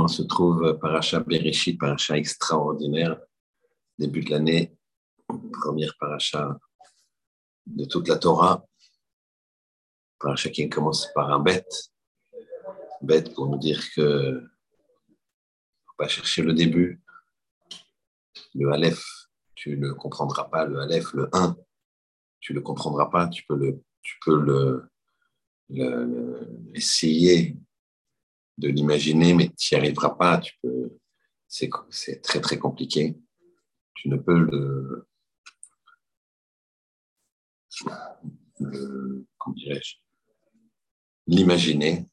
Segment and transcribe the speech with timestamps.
[0.00, 3.20] On se trouve paracha Bereshit, paracha extraordinaire,
[3.98, 4.76] début de l'année,
[5.52, 6.56] première paracha
[7.66, 8.64] de toute la Torah.
[10.20, 11.90] Paracha qui commence par un bête,
[13.02, 14.40] bête pour nous dire que
[15.84, 17.02] faut pas chercher le début.
[18.54, 19.02] Le Aleph,
[19.56, 20.64] tu ne comprendras pas.
[20.64, 21.56] Le Aleph, le 1,
[22.38, 23.26] tu ne le comprendras pas.
[23.26, 24.88] Tu peux le, tu peux le,
[26.74, 27.56] essayer
[28.58, 30.38] de l'imaginer, mais tu n'y arriveras pas.
[30.38, 30.98] Tu peux,
[31.46, 31.70] c'est,
[32.22, 33.16] très très compliqué.
[33.94, 35.08] Tu ne peux le,
[41.26, 42.06] l'imaginer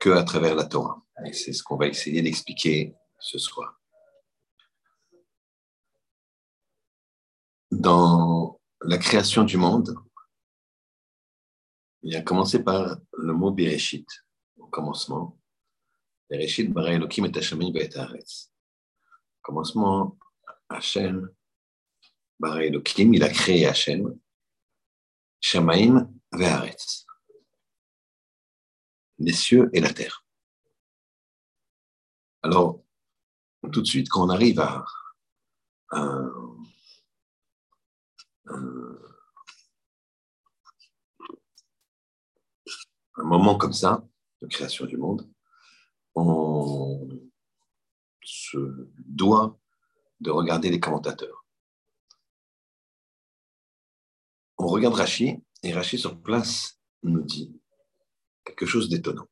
[0.00, 1.02] que à travers la Torah.
[1.26, 3.80] Et c'est ce qu'on va essayer d'expliquer ce soir.
[7.70, 9.96] Dans la création du monde,
[12.02, 14.06] il a commencé par le mot Bereshit,
[14.58, 15.38] au commencement.
[19.42, 20.18] Commencement,
[20.68, 21.28] Hashem
[22.38, 24.18] bara Elohim, il a créé Hashem,
[25.40, 27.06] Shamaim et.
[29.18, 30.24] Les cieux et la terre.
[32.42, 32.82] Alors,
[33.72, 34.84] tout de suite, quand on arrive à
[35.90, 36.30] un
[43.16, 44.04] moment comme ça,
[44.42, 45.30] de création du monde,
[46.14, 47.08] on
[48.22, 48.58] se
[48.98, 49.58] doit
[50.20, 51.44] de regarder les commentateurs.
[54.58, 57.60] On regarde Rachi, et Rachi sur place nous dit
[58.44, 59.28] quelque chose d'étonnant.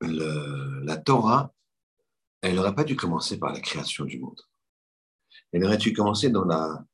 [0.00, 1.54] la Torah,
[2.40, 4.40] elle n'aurait pas dû commencer par la création du monde.
[5.52, 6.84] Elle aurait dû commencer dans la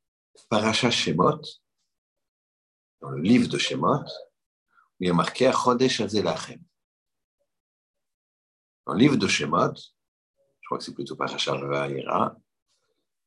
[0.49, 1.39] Paracha Shemot,
[3.01, 4.03] dans le livre de Shemot,
[4.99, 6.61] il a marqué Chodesh Azelachem.
[8.85, 12.35] Dans le livre de Shemot, je crois que c'est plutôt Parashat Va'ira,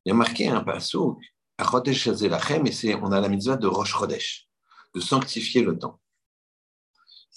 [0.05, 1.21] il y a marqué un passouk,
[1.59, 4.47] Chodesh Azelachem, et on a la mitzvah de Rosh Chodesh,
[4.95, 5.99] de sanctifier le temps.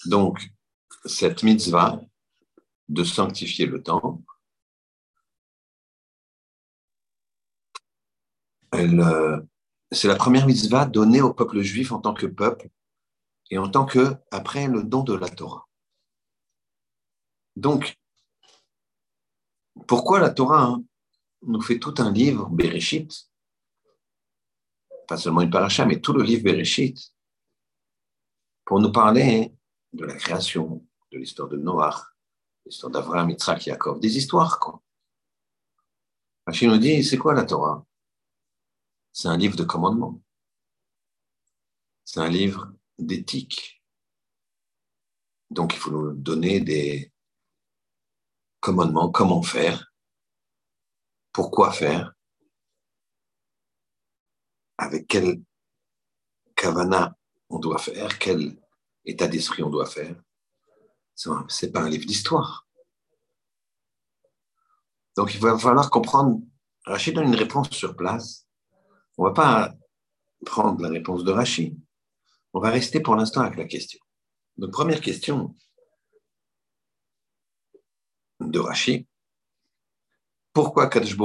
[0.05, 0.39] Donc,
[1.05, 2.01] cette mitzvah
[2.89, 4.23] de sanctifier le temps,
[9.91, 12.69] c'est la première mitzvah donnée au peuple juif en tant que peuple
[13.53, 15.69] et en tant que, après, le don de la Torah.
[17.55, 17.99] Donc,
[19.87, 20.83] pourquoi la Torah hein,
[21.43, 23.29] nous fait tout un livre, Bereshit,
[25.07, 27.13] pas seulement une paracha, mais tout le livre Bereshit,
[28.65, 29.53] pour nous parler
[29.91, 32.01] de la création, de l'histoire de Noach,
[32.65, 34.81] l'histoire d'Avraham, Yitzhak, Yaakov, des histoires, quoi.
[36.47, 37.85] Rachid nous dit, c'est quoi la Torah?
[39.11, 40.19] C'est un livre de commandement.
[42.03, 43.83] C'est un livre d'éthique.
[45.49, 47.11] Donc, il faut nous donner des
[48.59, 49.91] commandements, comment faire,
[51.31, 52.13] pourquoi faire,
[54.77, 55.41] avec quel
[56.55, 57.15] kavana
[57.49, 58.59] on doit faire, quel
[59.05, 60.15] état d'esprit on doit faire.
[61.15, 62.67] Ce n'est pas un livre d'histoire.
[65.15, 66.41] Donc, il va falloir comprendre.
[66.85, 68.43] Rachid donne une réponse sur place
[69.17, 69.75] on ne va pas
[70.45, 71.77] prendre la réponse de Rachid.
[72.53, 73.99] On va rester pour l'instant avec la question.
[74.57, 75.55] Donc, première question
[78.39, 79.05] de Rachid.
[80.53, 81.17] Pourquoi Kadosh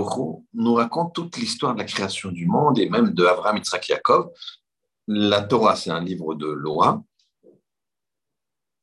[0.55, 4.33] nous raconte toute l'histoire de la création du monde et même de Abraham, Yitzhak, Yaakov?
[5.06, 7.05] La Torah, c'est un livre de loi.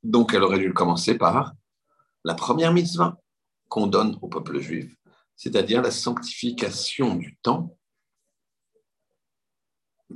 [0.04, 1.54] Donc, elle aurait dû commencer par
[2.24, 3.20] la première mitzvah
[3.70, 4.96] qu'on donne au peuple juif,
[5.36, 7.76] c'est-à-dire la sanctification du temps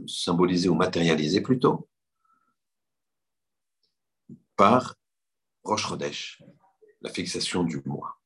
[0.05, 1.89] symbolisé ou matérialisé plutôt
[4.59, 4.95] par
[5.63, 6.43] Rosh Chodesh,
[6.99, 8.19] la fixation du mois.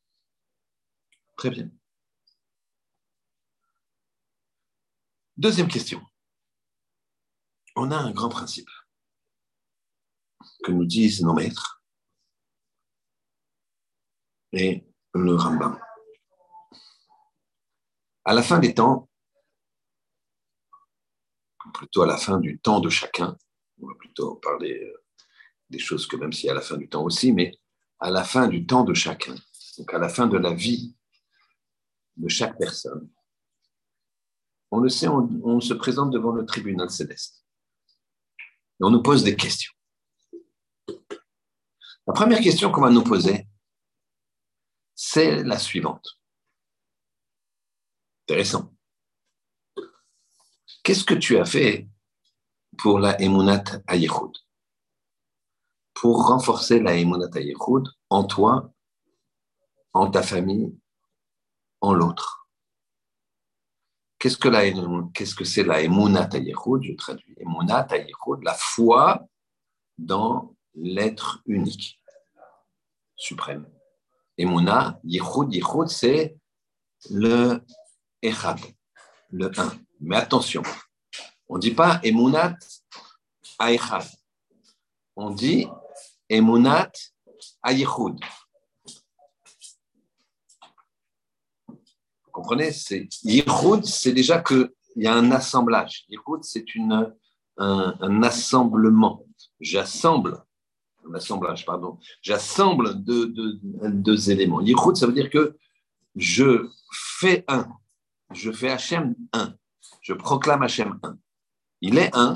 [1.38, 1.70] Très bien.
[5.38, 6.02] Deuxième question.
[7.76, 8.70] On a un grand principe
[10.64, 11.84] que nous disent nos maîtres
[14.53, 14.84] et
[15.14, 15.79] le Rambam.
[18.26, 19.08] À la fin des temps,
[21.76, 23.38] plutôt à la fin du temps de chacun.
[23.79, 25.03] On va plutôt parler euh,
[25.73, 27.52] des choses que même si à la fin du temps aussi, mais
[27.99, 29.35] à la fin du temps de chacun,
[29.78, 30.96] donc à la fin de la vie
[32.16, 33.09] de chaque personne.
[34.72, 37.46] On le sait, on, se présente devant le tribunal céleste.
[38.79, 39.73] Et on nous pose des questions.
[42.08, 43.47] La première question qu'on va nous poser,
[44.96, 46.19] c'est la suivante.
[48.23, 48.73] Intéressant.
[50.84, 51.87] Qu'est-ce que tu as fait
[52.78, 54.35] pour la Emunat Ayechoud
[55.93, 57.29] pour renforcer la Emunat
[58.09, 58.72] en toi,
[59.93, 60.75] en ta famille,
[61.81, 62.47] en l'autre.
[64.19, 64.61] Qu'est-ce que la,
[65.13, 67.87] qu'est-ce que c'est la Emunat Je traduis Emunat
[68.41, 69.28] la foi
[69.97, 72.01] dans l'être unique,
[73.16, 73.67] suprême.
[74.37, 76.35] Emuna, Yichud, Yichud, c'est
[77.11, 77.61] le
[78.22, 78.59] Echad,
[79.29, 79.72] le un.
[79.99, 80.63] Mais attention,
[81.47, 82.57] on ne dit pas Emunat
[83.59, 84.05] Aechad.
[85.16, 85.67] On dit
[86.34, 86.91] Emunat
[87.62, 88.20] Ayichud.
[91.68, 92.72] Vous comprenez?
[93.24, 96.06] Yichud, c'est déjà qu'il y a un assemblage.
[96.09, 97.14] Yichud, c'est un,
[97.58, 99.26] un assemblement.
[99.59, 100.44] J'assemble
[101.08, 102.00] un assemblage, pardon.
[102.22, 104.62] J'assemble deux, deux, éléments.
[104.62, 105.56] Yichud, ça veut dire que
[106.16, 107.68] je fais un.
[108.32, 109.53] Je fais Hachem un.
[110.02, 111.18] Je proclame Hachem un.
[111.82, 112.36] Il est un,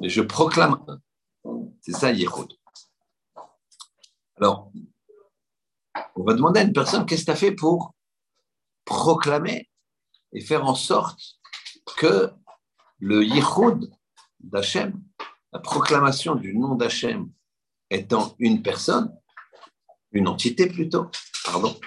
[0.00, 1.00] mais je proclame un.
[1.82, 2.48] C'est ça, Yichud.
[4.38, 4.70] Alors,
[6.14, 7.94] on va demander à une personne qu'est-ce que tu as fait pour
[8.84, 9.70] proclamer
[10.32, 11.38] et faire en sorte
[11.96, 12.30] que
[12.98, 13.90] le Yichud
[14.40, 15.02] d'Hachem,
[15.52, 17.30] la proclamation du nom d'Hachem
[17.90, 19.16] étant une personne,
[20.12, 21.10] une entité plutôt,
[21.44, 21.78] pardon,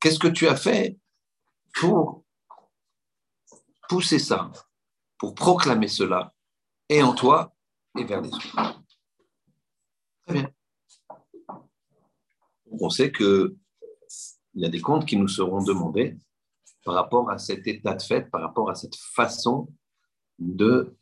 [0.00, 0.98] qu'est-ce que tu as fait
[1.74, 2.24] pour
[3.88, 4.52] pousser ça,
[5.18, 6.34] pour proclamer cela,
[6.88, 7.54] et en toi
[7.98, 8.82] et vers les autres?
[10.26, 10.50] Très bien.
[12.80, 13.54] On sait qu'il
[14.54, 16.16] y a des comptes qui nous seront demandés
[16.84, 19.68] par rapport à cet état de fait, par rapport à cette façon
[20.38, 20.96] de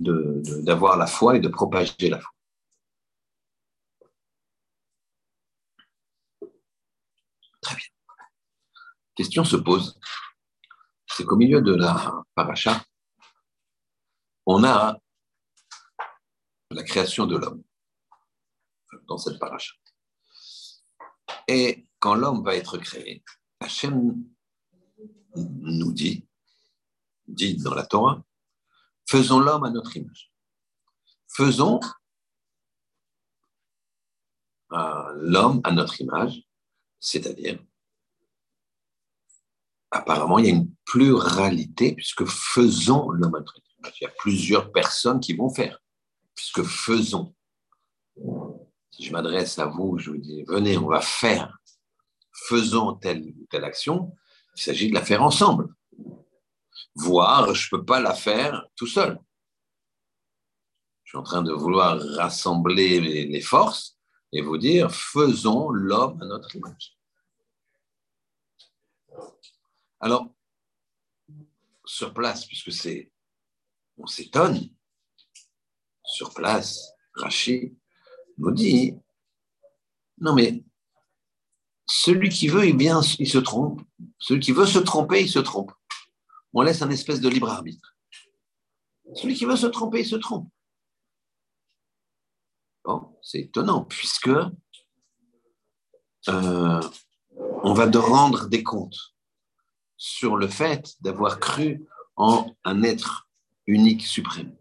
[0.00, 2.34] d'avoir la foi et de propager la foi.
[9.14, 9.98] question se pose,
[11.06, 12.84] c'est qu'au milieu de la paracha,
[14.46, 14.98] on a
[16.70, 17.62] la création de l'homme
[19.06, 19.72] dans cette paracha.
[21.48, 23.22] Et quand l'homme va être créé,
[23.60, 24.22] Hachem
[25.36, 26.26] nous dit,
[27.26, 28.22] dit dans la Torah,
[29.06, 30.32] faisons l'homme à notre image.
[31.28, 31.80] Faisons
[34.72, 36.42] euh, l'homme à notre image,
[37.00, 37.58] c'est-à-dire
[39.94, 43.42] apparemment, il y a une pluralité, puisque faisons l'homme
[44.00, 45.80] Il y a plusieurs personnes qui vont faire,
[46.34, 47.34] puisque faisons.
[48.94, 51.58] Si je m'adresse à vous, je vous dis, venez, on va faire,
[52.30, 54.14] faisons telle ou telle action,
[54.56, 55.74] il s'agit de la faire ensemble.
[56.94, 59.18] Voir, je ne peux pas la faire tout seul.
[61.02, 63.98] Je suis en train de vouloir rassembler les forces
[64.30, 66.96] et vous dire, faisons l'homme à notre image.
[69.98, 70.32] Alors,
[71.84, 73.10] sur place, puisque c'est,
[73.98, 74.70] on s'étonne,
[76.04, 77.76] sur place, Rachid
[78.38, 78.94] nous dit,
[80.18, 80.64] non mais
[81.86, 83.82] celui qui veut, il, il se trompe.
[84.18, 85.72] Celui qui veut se tromper, il se trompe.
[86.52, 87.96] On laisse un espèce de libre arbitre.
[89.14, 90.48] Celui qui veut se tromper, il se trompe.
[92.84, 94.28] Bon, c'est étonnant, puisque
[96.28, 96.80] euh,
[97.62, 99.14] on va de rendre des comptes
[99.96, 101.86] sur le fait d'avoir cru
[102.16, 103.28] en un être
[103.66, 104.56] unique suprême.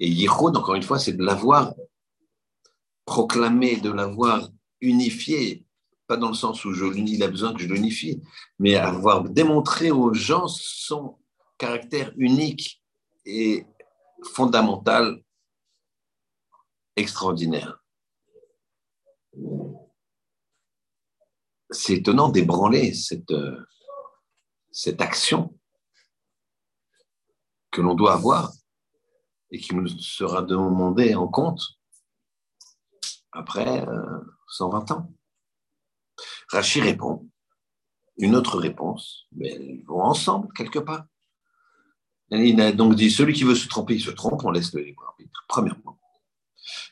[0.00, 1.74] Et Yichud, encore une fois, c'est de l'avoir
[3.08, 4.50] proclamé, de l'avoir
[4.82, 5.64] unifié,
[6.06, 8.22] pas dans le sens où je, il a besoin que je l'unifie,
[8.58, 11.18] mais avoir démontré aux gens son
[11.56, 12.82] caractère unique
[13.24, 13.64] et
[14.34, 15.22] fondamental,
[16.96, 17.82] extraordinaire.
[21.70, 23.34] C'est étonnant d'ébranler cette,
[24.70, 25.58] cette action
[27.70, 28.52] que l'on doit avoir
[29.50, 31.77] et qui nous sera demandée en compte
[33.38, 33.86] après
[34.48, 35.12] 120 euh, ans.
[36.48, 37.30] Rachid répond,
[38.16, 41.06] une autre réponse, mais elles vont ensemble quelque part.
[42.30, 44.82] Il a donc dit, celui qui veut se tromper, il se trompe, on laisse le
[44.82, 45.98] libre arbitre, premièrement.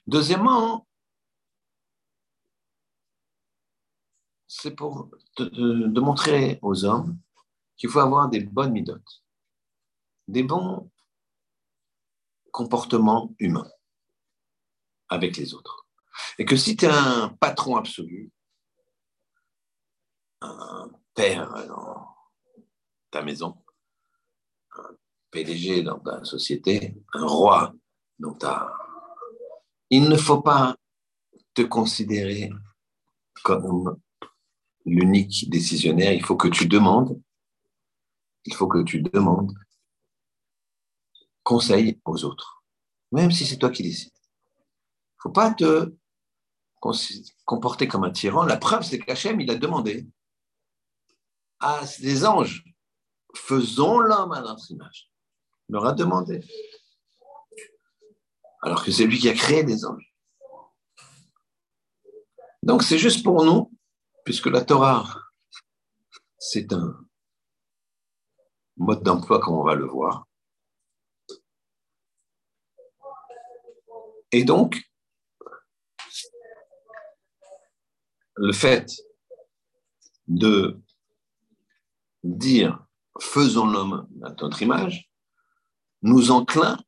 [0.07, 0.87] Deuxièmement,
[4.47, 7.19] c'est pour de, montrer aux hommes
[7.76, 9.25] qu'il faut avoir des bonnes midotes,
[10.29, 10.91] des bons
[12.53, 13.71] comportements humains
[15.09, 15.86] avec les autres.
[16.39, 18.31] Et que si tu es un patron absolu,
[20.41, 22.09] un père dans
[23.11, 23.57] ta maison,
[24.77, 24.97] un
[25.31, 27.73] PDG dans ta société, un roi
[28.19, 28.73] dans ta...
[29.91, 30.77] Il ne faut pas
[31.55, 32.51] te considérer
[33.45, 33.99] comme
[34.85, 37.21] l'unique décisionnaire, il faut que tu demandes
[38.47, 39.53] il faut que tu demandes
[41.43, 42.65] conseil aux autres,
[43.13, 44.13] même si c'est toi qui décides.
[44.13, 45.95] ne faut pas te
[47.45, 48.45] comporter comme un tyran.
[48.45, 50.06] La preuve, c'est qu'Hachem, il a demandé
[51.61, 52.64] à des anges,
[53.35, 55.11] faisons l'homme à notre image.
[55.68, 56.40] Il leur a demandé.
[58.62, 60.14] Alors que c'est lui qui a créé des anges.
[62.62, 63.73] Donc c'est juste pour nous,
[64.25, 65.06] puisque la Torah,
[66.38, 67.06] c'est un
[68.76, 70.26] mode d'emploi comme on va le voir.
[74.33, 74.83] Et donc,
[78.37, 78.93] le fait
[80.28, 80.81] de
[82.23, 82.85] dire
[83.21, 85.11] faisons l'homme à notre image
[86.02, 86.78] nous enclin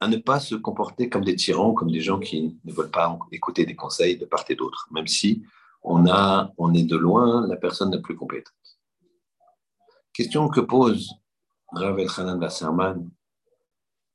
[0.00, 3.18] à ne pas se comporter comme des tyrans, comme des gens qui ne veulent pas
[3.32, 5.42] écouter des conseils de part et d'autre, même si
[5.82, 8.54] on, a, on est de loin la personne la plus compétente.
[10.12, 11.10] Question que pose
[11.72, 13.10] Rav Elchanan Basserman,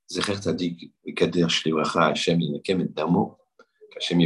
[0.09, 0.39] Zecher
[1.15, 3.37] Kader Hashem et Damo,
[3.93, 4.19] qu'Hachem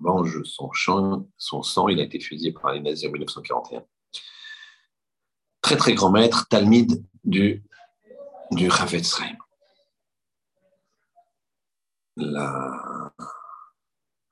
[0.00, 3.84] venge son, champ, son sang, il a été fusillé par les nazis en 1941.
[5.60, 7.62] Très très grand maître, Talmid du,
[8.50, 9.20] du Chavetz
[12.16, 13.12] la...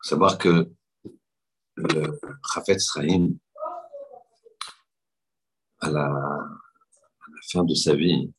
[0.03, 0.71] savoir que
[1.77, 2.21] le
[2.53, 3.31] Chafetz Sraim,
[5.81, 6.11] à la,
[7.51, 8.31] fin de sa vie,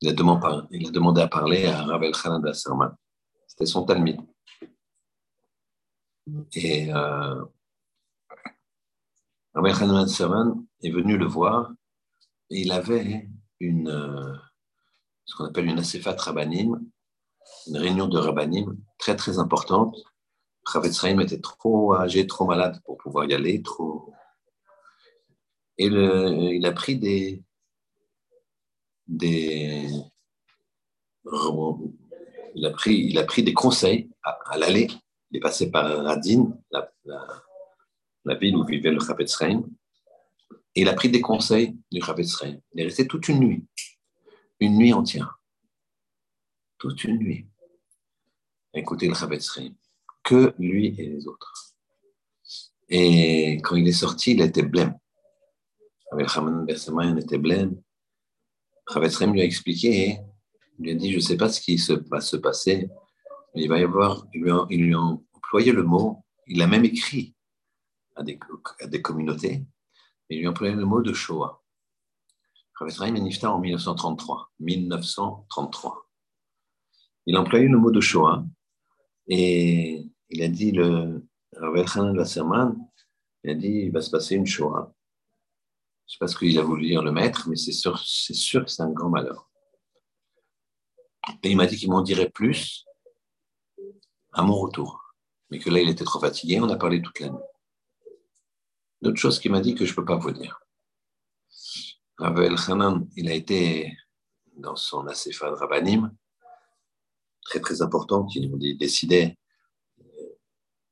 [0.00, 2.94] il a, demandé, à parler à Ravel Khanan Serman.
[3.46, 4.18] C'était son Talmud.
[6.54, 7.44] Et euh,
[10.06, 11.72] Serman est venu le voir
[12.50, 13.28] et il avait
[13.60, 14.34] une, euh,
[15.24, 16.80] ce qu'on appelle une Asefat Rabbanim,
[17.66, 19.96] une réunion de rabbinim très très importante.
[20.70, 23.62] Chavetz était trop âgé, trop malade pour pouvoir y aller.
[25.76, 27.42] Et il a pris des,
[32.54, 34.88] il a pris, il a pris des conseils à, l'aller.
[35.34, 41.10] Il est passé par Radin, la, ville où vivait le Chavetz et il a pris
[41.10, 42.40] des conseils du Chavetz
[42.72, 43.66] Il est resté toute une nuit,
[44.60, 45.40] une nuit entière,
[46.78, 47.48] toute une nuit
[48.74, 49.58] écouter le Chavetz
[50.22, 51.74] que lui et les autres.
[52.88, 54.96] Et quand il est sorti, il était blême.
[56.12, 57.82] Avec Haman il était blême.
[58.94, 60.20] Lui a expliqué,
[60.78, 61.76] il lui a dit, je ne sais pas ce qui
[62.08, 62.88] va se passer,
[63.54, 67.34] il va y avoir, il lui a, employé le mot, il a même écrit
[68.16, 68.38] à des,
[68.80, 69.64] à des communautés,
[70.28, 71.60] il lui a employé le mot de Shoah.
[72.80, 74.50] Est nifta en 1933.
[74.58, 76.08] 1933.
[77.26, 78.44] Il a employé le mot de Shoah,
[79.28, 81.24] et il a dit, le
[81.56, 82.76] Ravel Khan Wasserman,
[83.44, 84.92] il a dit, il va se passer une Shoah.
[86.06, 88.34] Je ne sais pas ce qu'il a voulu dire le maître, mais c'est sûr, c'est
[88.34, 89.48] sûr que c'est un grand malheur.
[91.42, 92.84] Et il m'a dit qu'il m'en dirait plus
[94.34, 95.14] à mon retour.
[95.50, 97.38] Mais que là, il était trop fatigué, on a parlé toute la nuit.
[99.00, 100.60] D'autres chose qu'il m'a dit que je ne peux pas vous dire.
[102.18, 103.96] Ravel Khanan, il a été
[104.56, 106.14] dans son de Rabbanim,
[107.42, 109.36] très très important qui nous décidait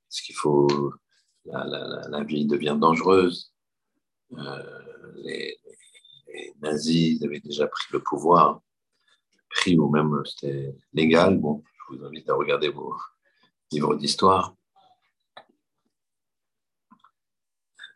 [0.08, 0.92] ce qu'il faut,
[1.46, 3.52] la, vie devient dangereuse.
[4.32, 5.58] Euh, les,
[6.60, 8.62] nazis avaient déjà pris le pouvoir,
[9.50, 11.38] pris ou même c'était légal.
[11.38, 12.94] Bon, je vous invite à regarder vos
[13.72, 14.54] livres d'histoire.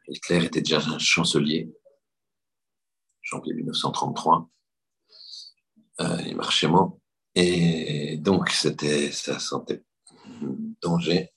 [0.09, 1.71] Hitler était déjà un chancelier,
[3.23, 4.49] janvier 1933.
[6.00, 7.00] Euh, il marchait mot.
[7.35, 9.85] Et donc, c'était, ça sentait
[10.80, 11.33] danger.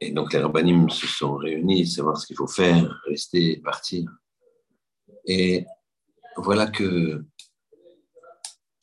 [0.00, 4.10] Et donc, les rabbinim se sont réunis, savoir ce qu'il faut faire, rester, partir.
[5.24, 5.66] Et
[6.36, 7.24] voilà que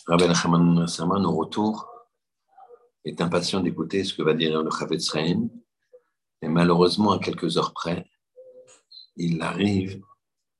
[0.08, 1.93] Rabbi Nachman Saman, au retour,
[3.06, 5.50] est impatient d'écouter ce que va dire le Chavetz Sraim.
[6.42, 8.06] Et malheureusement, à quelques heures près,
[9.16, 10.02] il arrive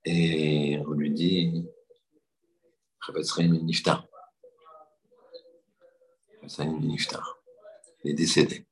[0.06, 1.66] et on lui dit
[3.06, 4.06] Chavetz Sraim est nifta.
[8.04, 8.66] Il est décédé.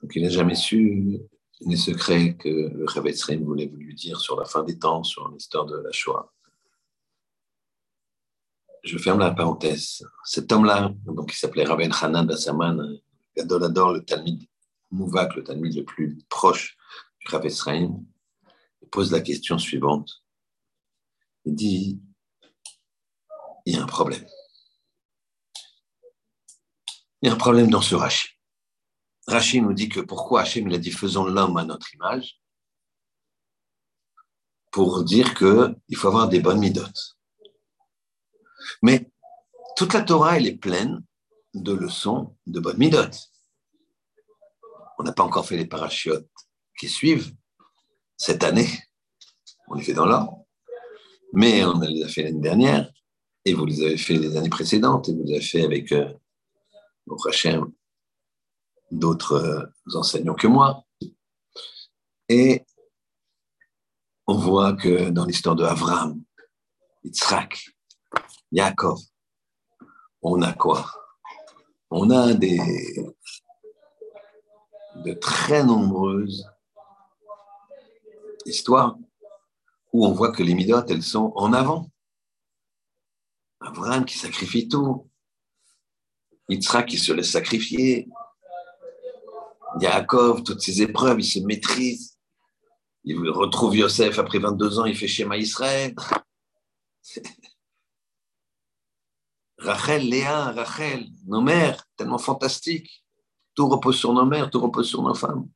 [0.00, 1.20] Donc il n'a jamais su
[1.60, 5.66] les secrets que le Chavetz voulait lui dire sur la fin des temps, sur l'histoire
[5.66, 6.32] de la Shoah.
[8.82, 10.06] Je ferme la parenthèse.
[10.24, 12.98] Cet homme-là, il s'appelait Rabben Hanan Bassaman,
[13.36, 14.42] Gadolador, le Talmud
[14.90, 16.76] Mouvak, le Talmud le plus proche
[17.20, 17.64] du Chavetz
[18.82, 20.24] il pose la question suivante.
[21.44, 22.00] Il dit,
[23.66, 24.26] il y a un problème.
[27.22, 28.28] Il y a un problème dans ce Rashi.
[29.26, 32.40] Rashi nous dit que pourquoi Hachem il a dit faisons l'homme à notre image
[34.70, 37.19] pour dire qu'il faut avoir des bonnes midotes.
[38.82, 39.10] Mais
[39.76, 41.02] toute la Torah, elle est pleine
[41.54, 43.30] de leçons de bonnes midotes.
[44.98, 46.28] On n'a pas encore fait les parachutes
[46.78, 47.32] qui suivent
[48.16, 48.68] cette année.
[49.68, 50.44] On les fait dans l'ordre.
[51.32, 52.90] Mais on les a fait l'année dernière.
[53.44, 55.08] Et vous les avez fait les années précédentes.
[55.08, 56.12] Et vous les avez fait avec euh,
[58.90, 60.84] d'autres euh, enseignants que moi.
[62.28, 62.64] Et
[64.26, 66.22] on voit que dans l'histoire de Avram,
[67.02, 67.74] Yitzhak,
[68.52, 68.98] Yaakov,
[70.22, 70.90] on a quoi?
[71.90, 72.58] On a des,
[74.96, 76.48] de très nombreuses
[78.46, 78.96] histoires
[79.92, 81.90] où on voit que les midotes, elles sont en avant.
[83.60, 85.08] Abraham qui sacrifie tout.
[86.48, 88.08] Yitzhak qui se laisse sacrifier.
[89.80, 92.18] Yaakov, toutes ses épreuves, il se maîtrise.
[93.04, 95.94] Il retrouve Yosef après 22 ans, il fait schéma Israël.
[99.60, 103.04] Rachel, Léa, Rachel, nos mères, tellement fantastiques.
[103.54, 105.48] Tout repose sur nos mères, tout repose sur nos femmes.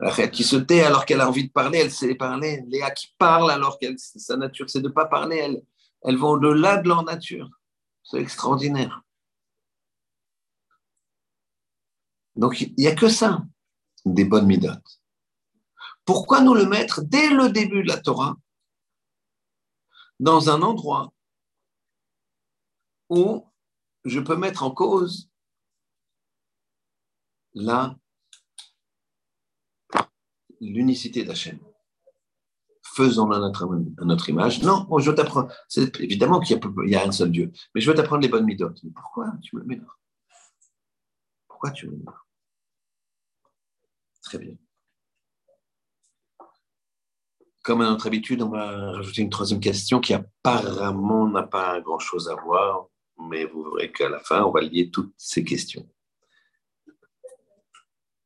[0.00, 2.64] Rachel qui se tait alors qu'elle a envie de parler, elle sait parler.
[2.66, 5.62] Léa qui parle alors que sa nature, c'est de ne pas parler.
[6.02, 7.48] Elles, vont au-delà de leur nature.
[8.02, 9.02] C'est extraordinaire.
[12.34, 13.42] Donc, il n'y a que ça,
[14.06, 15.00] des bonnes midotes.
[16.04, 18.34] Pourquoi nous le mettre dès le début de la Torah
[20.18, 21.12] dans un endroit
[23.12, 23.46] où
[24.04, 25.30] je peux mettre en cause
[27.54, 27.94] la
[30.60, 31.58] l'unicité d'Hachem.
[32.94, 33.38] Faisons-le à
[34.04, 34.62] notre, image.
[34.62, 35.52] Non, je veux t'apprendre.
[35.68, 38.82] C'est évidemment qu'il y, a un seul Dieu, mais je veux t'apprendre les bonnes midotes.
[38.84, 39.82] Mais pourquoi tu me là
[41.48, 42.14] Pourquoi tu me là
[44.22, 44.56] Très bien.
[47.62, 52.28] Comme à notre habitude, on va rajouter une troisième question qui apparemment n'a pas grand-chose
[52.28, 52.88] à voir,
[53.28, 55.88] mais vous verrez qu'à la fin, on va lier toutes ces questions.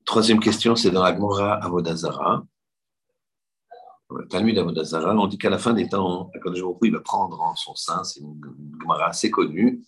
[0.04, 2.44] Troisième question, c'est dans la Gemara Avodazara.
[4.30, 6.30] Talmud Avodazara, on dit qu'à la fin des temps,
[6.82, 8.40] il va prendre en son sein, c'est une
[8.80, 9.82] Gemara assez connue,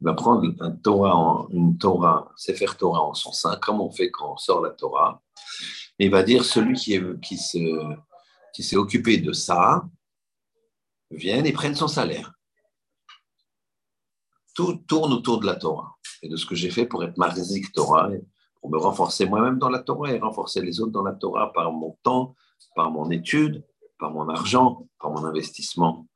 [0.00, 2.32] il va prendre un Torah une Torah,
[2.82, 5.22] en son sein, comme on fait quand on sort la Torah,
[5.98, 9.84] et il va dire celui qui, qui s'est occupé de ça
[11.10, 12.32] vienne et prenne son salaire.
[14.60, 17.72] Tout tourne autour de la Torah et de ce que j'ai fait pour être marzik
[17.72, 18.10] Torah,
[18.60, 21.72] pour me renforcer moi-même dans la Torah et renforcer les autres dans la Torah par
[21.72, 22.36] mon temps,
[22.76, 23.64] par mon étude,
[23.98, 26.06] par mon argent, par mon investissement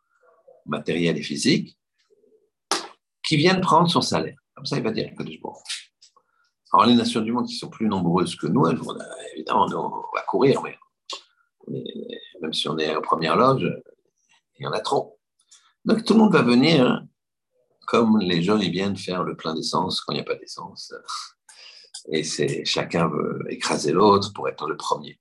[0.66, 1.78] matériel et physique,
[3.26, 4.36] qui viennent prendre son salaire.
[4.54, 5.54] Comme ça, il va dire bon.
[6.74, 8.94] Alors, les nations du monde qui sont plus nombreuses que nous, elles vont,
[9.34, 10.76] évidemment, on va courir, mais,
[12.42, 13.66] même si on est en première loge,
[14.58, 15.18] il y en a trop.
[15.86, 17.06] Donc, tout le monde va venir
[17.86, 20.92] comme les gens ils viennent faire le plein d'essence quand il n'y a pas d'essence
[22.08, 25.18] et c'est chacun veut écraser l'autre pour être le premier,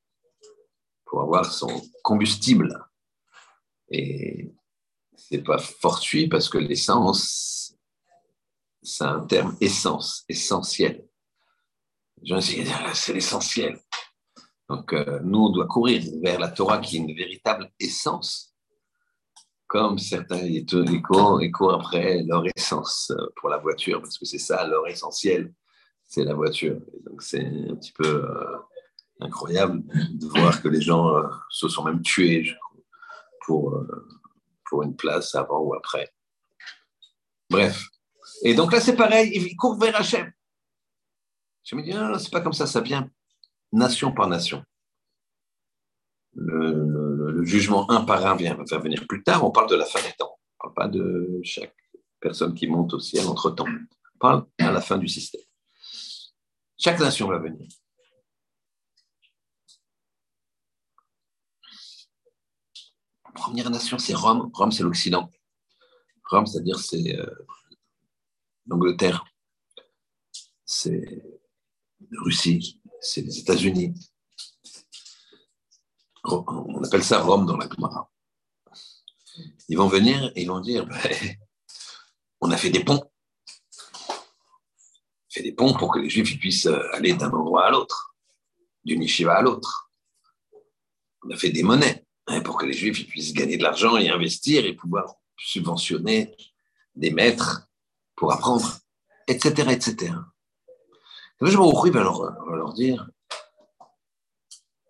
[1.06, 2.78] pour avoir son combustible.
[3.90, 4.54] Et
[5.16, 7.76] c'est pas fortuit parce que l'essence,
[8.82, 11.08] c'est un terme essence, essentiel.
[12.42, 13.80] C'est l'essentiel.
[14.70, 18.53] Donc, euh, nous, on doit courir vers la Torah qui est une véritable essence,
[19.74, 24.88] comme certains ils courent après leur essence pour la voiture, parce que c'est ça leur
[24.88, 25.52] essentiel
[26.06, 26.80] c'est la voiture.
[27.08, 28.58] donc c'est un petit peu euh,
[29.20, 29.82] incroyable
[30.14, 32.56] de voir que les gens euh, se sont même tués
[33.46, 34.08] pour, euh,
[34.70, 36.14] pour une place avant ou après.
[37.50, 37.88] Bref.
[38.44, 40.32] Et donc là, c'est pareil, il court vers Hachem.
[41.64, 43.10] Je me dis, non, c'est pas comme ça, ça vient
[43.72, 44.64] nation par nation.
[47.46, 50.14] Jugement un par un vient, va venir plus tard, on parle de la fin des
[50.18, 50.38] temps.
[50.64, 51.76] On ne parle pas de chaque
[52.20, 53.68] personne qui monte au ciel entre-temps.
[53.68, 55.42] On parle à la fin du système.
[56.78, 57.68] Chaque nation va venir.
[63.34, 64.50] Première nation, c'est Rome.
[64.54, 65.30] Rome, c'est l'Occident.
[66.30, 67.26] Rome, c'est-à-dire c'est euh,
[68.68, 69.26] l'Angleterre,
[70.66, 71.24] c'est
[72.12, 73.94] la Russie, c'est les États-Unis.
[76.24, 78.10] On appelle ça Rome dans la Gemara.
[79.68, 81.36] Ils vont venir et ils vont dire ben,
[82.42, 83.04] on a fait des ponts
[85.34, 88.16] fait des ponts pour que les Juifs puissent aller d'un endroit à l'autre,
[88.84, 89.92] d'une yeshiva à l'autre.
[91.24, 94.10] On a fait des monnaies hein, pour que les Juifs puissent gagner de l'argent et
[94.10, 96.36] investir et pouvoir subventionner
[96.96, 97.68] des maîtres
[98.16, 98.78] pour apprendre,
[99.28, 99.72] etc.
[99.72, 100.14] etc.
[101.40, 103.10] Le je va leur, va leur dire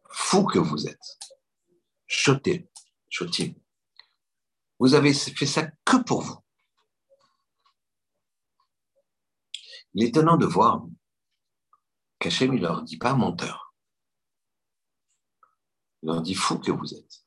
[0.09, 1.17] Fou que vous êtes,
[2.15, 2.69] choté,
[3.09, 3.53] chotim,
[4.79, 6.37] vous avez fait ça que pour vous.
[9.93, 10.85] Il est étonnant de voir
[12.19, 13.73] qu'Hachem, il leur dit pas menteur.
[16.01, 17.25] Il leur dit fou que vous êtes.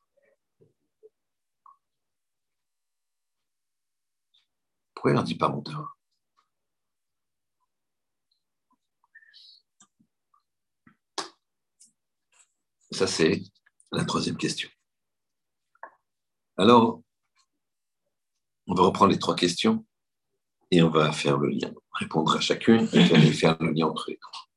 [4.95, 5.99] Pourquoi il leur dit pas menteur?
[12.93, 13.43] Ça, c'est
[13.93, 14.71] la troisième question.
[16.59, 17.03] Alors,
[18.67, 19.85] on va reprendre les trois questions
[20.71, 24.19] et on va faire le lien, répondre à chacune et faire le lien entre les
[24.19, 24.49] trois.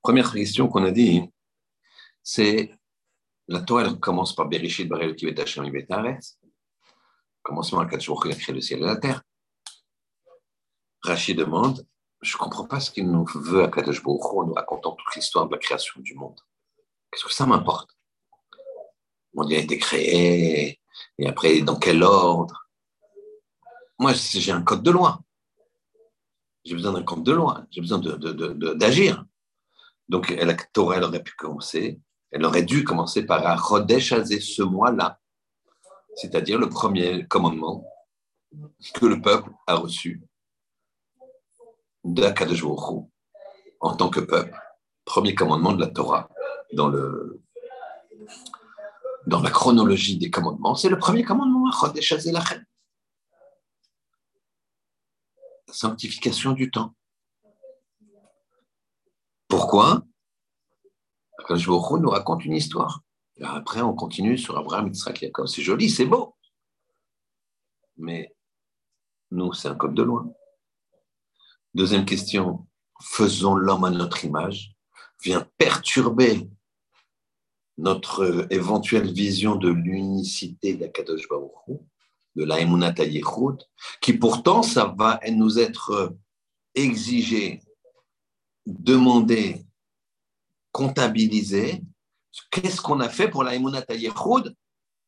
[0.00, 1.22] Première question qu'on a dit,
[2.22, 2.72] c'est
[3.48, 5.70] la Torah, elle commence par Bereshit Barel Kivet Hashem
[7.42, 9.22] Commencement à quatre jours a créé le ciel et la terre.
[11.02, 11.86] Rachid demande
[12.20, 15.46] Je ne comprends pas ce qu'il nous veut à Kadosh en nous racontant toute l'histoire
[15.46, 16.40] de la création du monde.
[17.10, 17.90] Qu'est-ce que ça m'importe?
[19.34, 20.80] Le monde a été créé,
[21.18, 22.68] et après, dans quel ordre?
[23.98, 25.20] Moi, j'ai un code de loi.
[26.64, 27.64] J'ai besoin d'un code de loi.
[27.70, 29.24] J'ai besoin d'agir.
[30.08, 32.00] Donc, la Torah, elle aurait pu commencer,
[32.30, 35.20] elle aurait dû commencer par un Chodesh ce mois-là,
[36.16, 37.86] c'est-à-dire le premier commandement
[38.94, 40.22] que le peuple a reçu
[42.04, 42.64] d'Akadosh
[43.80, 44.58] en tant que peuple.
[45.04, 46.28] Premier commandement de la Torah
[46.72, 47.42] dans, le,
[49.26, 51.70] dans la chronologie des commandements, c'est le premier commandement,
[55.68, 56.94] La sanctification du temps.
[59.48, 60.02] Pourquoi?
[61.46, 63.00] Que nous raconte une histoire.
[63.42, 65.46] après, on continue sur Abraham, Yitzhak, Yaakov.
[65.46, 66.36] C'est joli, c'est beau.
[67.96, 68.34] Mais
[69.30, 70.26] nous, c'est un code de loi.
[71.74, 72.66] Deuxième question,
[73.00, 74.74] faisons l'homme à notre image,
[75.22, 76.48] vient perturber
[77.78, 81.80] notre éventuelle vision de l'unicité d'Akadosh Baruch
[82.36, 82.94] de la Emunat
[84.00, 86.14] qui pourtant, ça va nous être
[86.74, 87.62] exigé
[88.66, 89.64] demander,
[90.70, 91.82] comptabiliser
[92.50, 93.84] qu'est-ce qu'on a fait pour la Emunat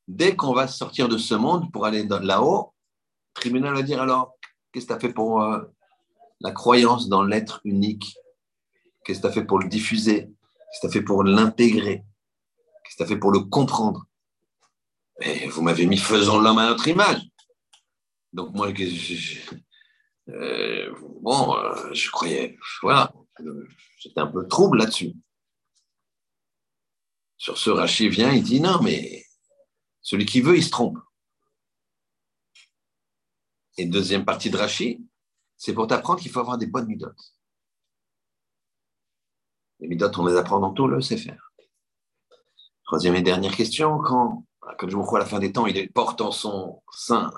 [0.07, 2.75] dès qu'on va sortir de ce monde pour aller là-haut?
[3.37, 4.35] Le tribunal va dire alors,
[4.73, 5.63] qu'est-ce que tu as fait pour euh,
[6.41, 8.17] la croyance dans l'être unique?
[9.05, 10.27] Qu'est-ce que tu as fait pour le diffuser?
[10.27, 12.05] Qu'est-ce que tu as fait pour l'intégrer?
[12.85, 14.07] Qu'est-ce que tu fait pour le comprendre?
[15.49, 17.23] Vous m'avez mis faisons l'homme à notre image.
[18.33, 18.69] Donc moi,
[20.29, 23.13] euh, bon, euh, je croyais, voilà,
[23.99, 25.15] J'étais un peu trouble là-dessus.
[27.37, 29.25] Sur ce, Rachid vient, il dit non, mais
[30.03, 30.99] celui qui veut, il se trompe.
[33.77, 35.05] Et deuxième partie de Rachid,
[35.57, 37.35] c'est pour t'apprendre qu'il faut avoir des bonnes midotes.
[39.81, 41.53] Les midotes, on les apprend dans tout le faire.
[42.85, 44.45] Troisième et dernière question, quand,
[44.79, 47.31] comme je me crois à la fin des temps, il porte en son sein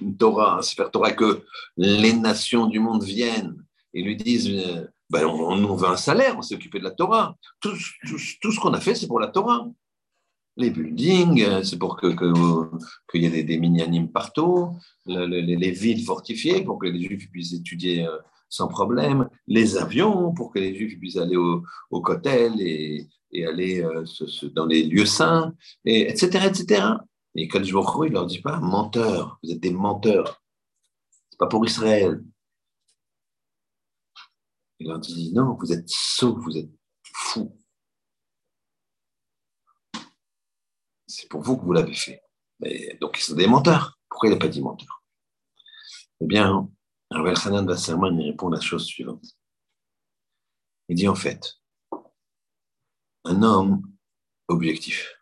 [0.00, 1.44] une Torah, un Sefer Torah, que
[1.76, 3.56] les nations du monde viennent
[3.94, 7.36] et lui disent euh, ben, on, veut un salaire, on s'est occupé de la Torah.
[7.60, 9.68] Tout, ce qu'on a fait, c'est pour la Torah.
[10.56, 12.32] Les buildings, euh, c'est pour qu'il que,
[13.14, 14.70] y ait des, des mini-animes partout,
[15.06, 18.16] les, villes fortifiées pour que les Juifs puissent étudier euh,
[18.48, 23.08] sans problème, les avions pour que les Juifs puissent aller au, au Kotel et,
[23.44, 24.04] aller euh,
[24.54, 26.86] dans les lieux saints, et, etc., etc.
[27.34, 30.42] Et quand je il leur dit pas menteurs, vous êtes des menteurs.
[31.30, 32.22] C'est pas pour Israël,
[34.78, 36.70] il leur dit non, vous êtes sot, vous êtes
[37.02, 37.56] fou.
[41.06, 42.20] C'est pour vous que vous l'avez fait.
[43.00, 43.98] donc, ils sont des menteurs.
[44.08, 45.02] Pourquoi il n'a pas dit menteur?
[46.20, 46.68] Eh bien,
[47.10, 49.24] Rabbi Hanan Wasserman répond la chose suivante.
[50.88, 51.56] Il dit en fait,
[53.26, 53.82] un homme
[54.46, 55.20] objectif,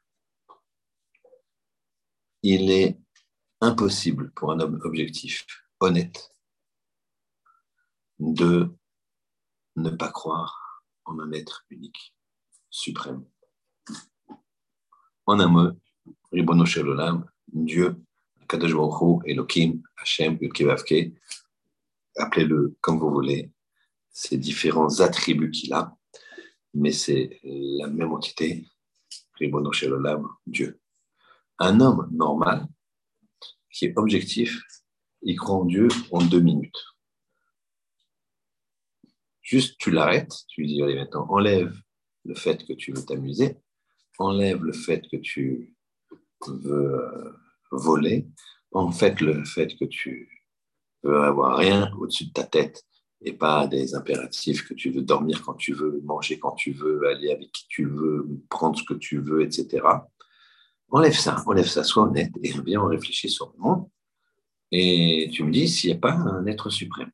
[2.43, 3.01] il est
[3.63, 5.47] impossible pour un homme objectif,
[5.81, 6.31] honnête,
[8.19, 8.69] de
[9.77, 12.15] ne pas croire en un être unique,
[12.69, 13.25] suprême.
[15.25, 15.71] En un mot,
[16.31, 17.97] Ribono Shelolam, Dieu,
[18.47, 20.39] Kadosh Baruch Elohim, Hashem,
[22.19, 23.51] appelez-le comme vous voulez,
[24.11, 25.97] ces différents attributs qu'il a,
[26.75, 28.67] mais c'est la même entité,
[29.35, 30.81] Ribono Shelolam, Dieu.
[31.59, 32.67] Un homme normal,
[33.73, 34.61] qui est objectif,
[35.23, 36.85] il croit en Dieu en deux minutes.
[39.41, 41.77] Juste, tu l'arrêtes, tu lui dis, allez, maintenant, enlève
[42.25, 43.57] le fait que tu veux t'amuser,
[44.19, 45.77] enlève le fait que tu
[46.47, 47.33] veux euh,
[47.71, 48.27] voler,
[48.73, 50.45] en fait le fait que tu
[51.03, 52.85] veux avoir rien au-dessus de ta tête
[53.25, 57.07] et pas des impératifs que tu veux dormir quand tu veux, manger quand tu veux,
[57.09, 59.83] aller avec qui tu veux, prendre ce que tu veux, etc.
[60.91, 63.89] Enlève ça, enlève ça, sois honnête et viens on réfléchit sur le monde.
[64.71, 67.11] Et tu me dis s'il n'y a pas un être suprême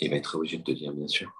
[0.00, 1.30] il va être obligé de te dire, bien sûr.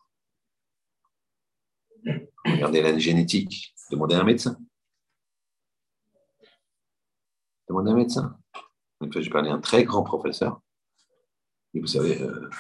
[2.45, 3.75] Regardez la génétique.
[3.91, 4.59] Demandez à un médecin.
[7.69, 8.39] Demandez à un médecin.
[9.01, 10.61] Une fois, j'ai parlé à un très grand professeur.
[11.75, 12.51] Et vous savez, euh,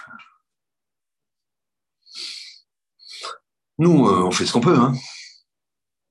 [3.78, 4.78] nous, euh, on fait ce qu'on peut.
[4.78, 4.92] Hein.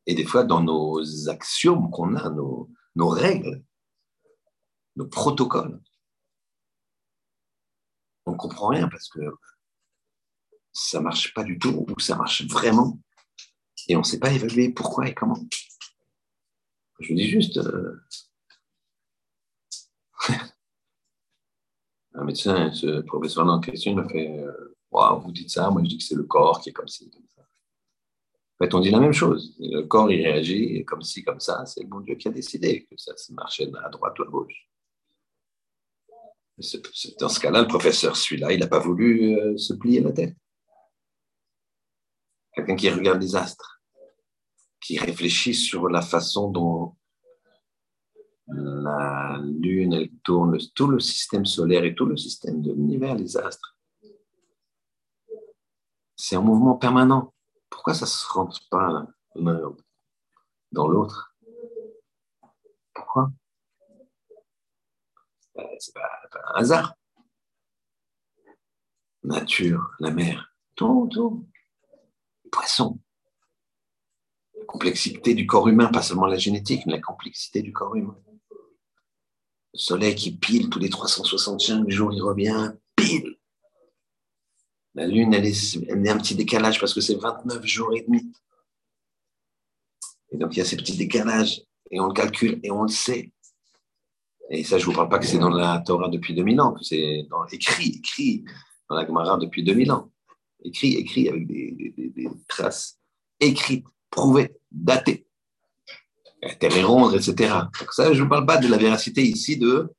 [0.06, 2.69] Et des fois, dans nos axiomes qu'on a, nos,
[3.10, 3.63] règles,
[4.95, 5.82] nos protocoles,
[8.25, 9.19] on ne comprend rien parce que
[10.71, 12.99] ça ne marche pas du tout ou ça marche vraiment
[13.88, 15.39] et on ne sait pas évaluer pourquoi et comment.
[16.99, 18.03] Je vous dis juste, euh,
[22.13, 25.89] un médecin, ce professeur en question, il m'a fait euh, Vous dites ça, moi je
[25.89, 27.46] dis que c'est le corps qui est comme ci, comme ça.
[28.59, 29.55] En fait, on dit la même chose.
[29.59, 31.63] Le corps, il réagit comme ci, comme ça.
[31.67, 34.25] C'est le bon Dieu qui a décidé que ça se marchait à droite ou à
[34.25, 34.67] gauche.
[37.19, 40.35] Dans ce cas-là, le professeur, celui-là, il n'a pas voulu euh, se plier la tête.
[42.51, 43.79] Quelqu'un qui regarde les astres,
[44.81, 46.95] qui réfléchit sur la façon dont
[48.47, 53.37] la Lune, elle tourne, tout le système solaire et tout le système de l'univers, les
[53.37, 53.77] astres.
[56.15, 57.33] C'est un mouvement permanent.
[57.69, 59.75] Pourquoi ça ne se rentre pas l'un
[60.71, 61.36] dans l'autre?
[62.93, 63.32] Pourquoi?
[65.80, 66.95] C'est pas, pas un hasard.
[69.23, 71.47] Nature, la mer, tout, tout.
[72.43, 72.99] Les poissons.
[74.58, 78.17] La complexité du corps humain, pas seulement la génétique, mais la complexité du corps humain.
[79.73, 83.37] Le soleil qui pile tous les 365 jours, il revient pile.
[84.97, 88.33] La lune, elle est, elle un petit décalage parce que c'est 29 jours et demi.
[90.31, 92.88] Et donc, il y a ces petits décalages et on le calcule et on le
[92.89, 93.31] sait.
[94.49, 96.73] Et ça, je ne vous parle pas que c'est dans la Torah depuis 2000 ans,
[96.73, 98.43] que c'est écrit, écrit
[98.89, 100.12] dans la Gemara depuis 2000 ans.
[100.63, 102.99] Écrit, écrit avec des, traces
[103.39, 105.27] écrites, prouvées, datées
[106.60, 107.53] terre est ronde, etc.
[107.79, 109.93] Donc ça, je ne vous parle pas de la véracité ici de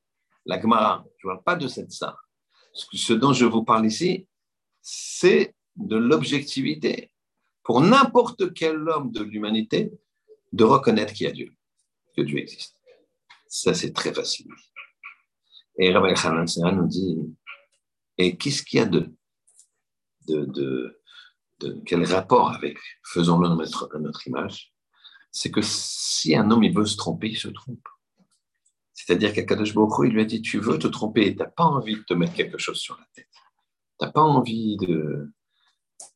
[0.44, 1.04] la Gemara.
[1.18, 2.16] Je ne parle pas de cette ça.
[2.72, 4.26] Ce dont je vous parle ici,
[4.80, 7.10] c'est de l'objectivité
[7.62, 9.92] pour n'importe quel homme de l'humanité
[10.52, 11.54] de reconnaître qu'il y a Dieu,
[12.16, 12.76] que Dieu existe.
[13.48, 14.48] Ça, c'est très facile.
[15.78, 17.18] Et Rabbi Hanan nous dit,
[18.18, 19.14] et qu'est-ce qu'il y a de,
[20.26, 21.00] de,
[21.60, 24.74] de, quel rapport avec faisons-le notre, notre image?
[25.30, 27.86] C'est que si un homme il veut se tromper, il se trompe.
[28.92, 31.94] C'est-à-dire qu'Akadosh Baruch il lui a dit Tu veux te tromper, tu n'as pas envie
[31.94, 33.27] de te mettre quelque chose sur la tête.
[34.00, 35.32] N'as pas envie de,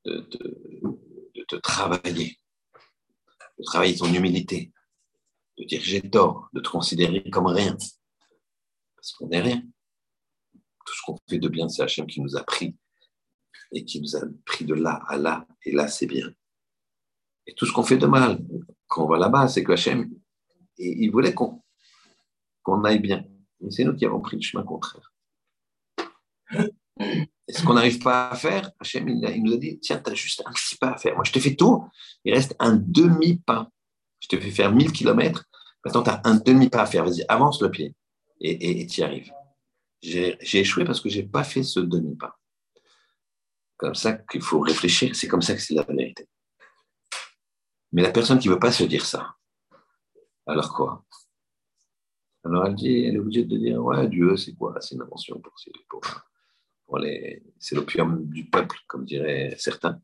[0.05, 0.21] de,
[1.49, 2.39] te travailler,
[3.59, 4.73] de travailler ton humilité,
[5.59, 7.77] de dire j'ai tort, de te considérer comme rien.
[8.95, 9.63] Parce qu'on n'est rien.
[10.87, 12.77] Tout ce qu'on fait de bien, c'est Hachem qui nous a pris
[13.73, 16.31] et qui nous a pris de là à là, et là, c'est bien.
[17.47, 18.39] Et tout ce qu'on fait de mal,
[18.87, 20.11] quand on va là-bas, c'est que Hachem,
[20.79, 21.63] il voulait qu'on
[22.85, 23.25] aille bien.
[23.61, 25.13] Mais c'est nous qui avons pris le chemin contraire.
[27.53, 30.43] Ce qu'on n'arrive pas à faire, Hachem, il, nous a dit Tiens, tu as juste
[30.47, 31.15] un petit pas à faire.
[31.15, 31.85] Moi, je te fais tout,
[32.25, 33.69] il reste un demi-pas.
[34.21, 35.45] Je te fais faire 1000 km,
[35.85, 37.05] maintenant tu as un demi-pas à faire.
[37.05, 37.95] Vas-y, avance le pied
[38.41, 39.33] et tu y arrives.
[40.01, 42.39] J'ai échoué parce que je n'ai pas fait ce demi-pas.
[43.77, 46.29] Comme ça qu'il faut réfléchir, c'est comme ça que c'est la vérité.
[47.93, 49.37] Mais la personne qui ne veut pas se dire ça,
[50.47, 51.05] alors quoi?
[52.45, 54.81] Alors elle dit, elle est obligée de dire, ouais, Dieu, c'est quoi?
[54.81, 55.53] C'est une invention pour,
[55.89, 56.32] pour, pour
[57.59, 60.01] c'est l'opium du peuple, comme diraient certains.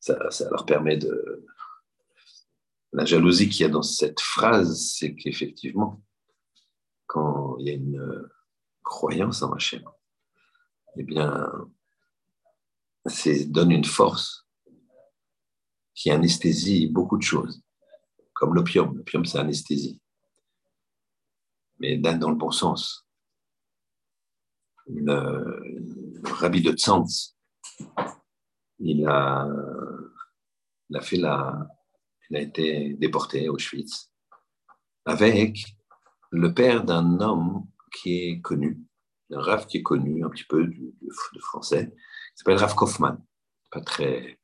[0.00, 0.16] Ça,
[0.50, 1.46] leur permet de.
[2.92, 6.02] La jalousie qu'il y a dans cette phrase, c'est qu'effectivement,
[7.06, 8.28] quand il y a une
[8.82, 9.84] croyance en Hachem,
[10.96, 11.48] eh bien,
[13.06, 14.48] ça donne une force
[15.94, 17.62] qui anesthésie beaucoup de choses,
[18.32, 18.96] comme l'opium.
[18.96, 20.00] L'opium, c'est anesthésie,
[21.78, 23.06] mais dans le bon sens.
[26.24, 27.36] Rabbi de Tzantz,
[28.78, 29.48] il a,
[30.94, 31.68] a fait la,
[32.30, 34.10] il a été déporté à Auschwitz
[35.04, 35.76] avec
[36.30, 38.80] le père d'un homme qui est connu,
[39.32, 43.22] un Rav qui est connu un petit peu de, français, qui s'appelle Rav Kaufmann,
[43.70, 44.38] pas très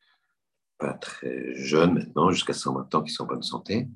[0.79, 3.89] pas très jeune maintenant, jusqu'à 120 ans, qui sont en bonne santé.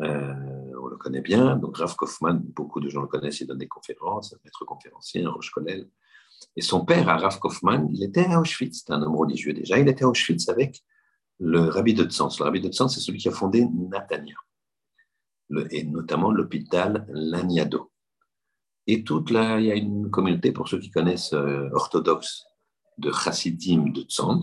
[0.00, 1.56] Euh, on le connaît bien.
[1.56, 5.24] Donc, Rav Kaufmann, beaucoup de gens le connaissent, il donne des conférences, un maître conférencier,
[5.24, 5.50] un Roche.
[6.56, 9.78] Et son père, Rav Kaufmann, il était à Auschwitz, c'était un homme religieux déjà.
[9.78, 10.82] Il était à Auschwitz avec
[11.38, 12.30] le rabbi de Tzans.
[12.38, 14.36] Le rabbi de Tzans, c'est celui qui a fondé Natania,
[15.70, 17.92] et notamment l'hôpital Laniado.
[18.86, 22.44] Et toute là, il y a une communauté, pour ceux qui connaissent euh, orthodoxe,
[22.98, 24.40] de chassidim de Tzans,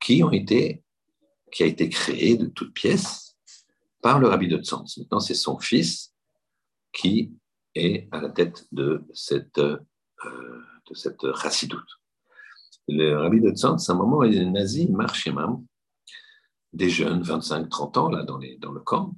[0.00, 3.38] qui a été créé de toutes pièces
[4.02, 4.98] par le rabbi de Tzantz.
[4.98, 6.12] Maintenant, c'est son fils
[6.92, 7.32] qui
[7.74, 9.78] est à la tête de cette, euh,
[10.88, 11.88] de cette chassidoute.
[12.88, 15.64] Le rabbi de Tzantz, à un moment, il est nazi, il marche imam,
[16.72, 19.14] des jeunes, 25, 30 ans, là, dans, le camp.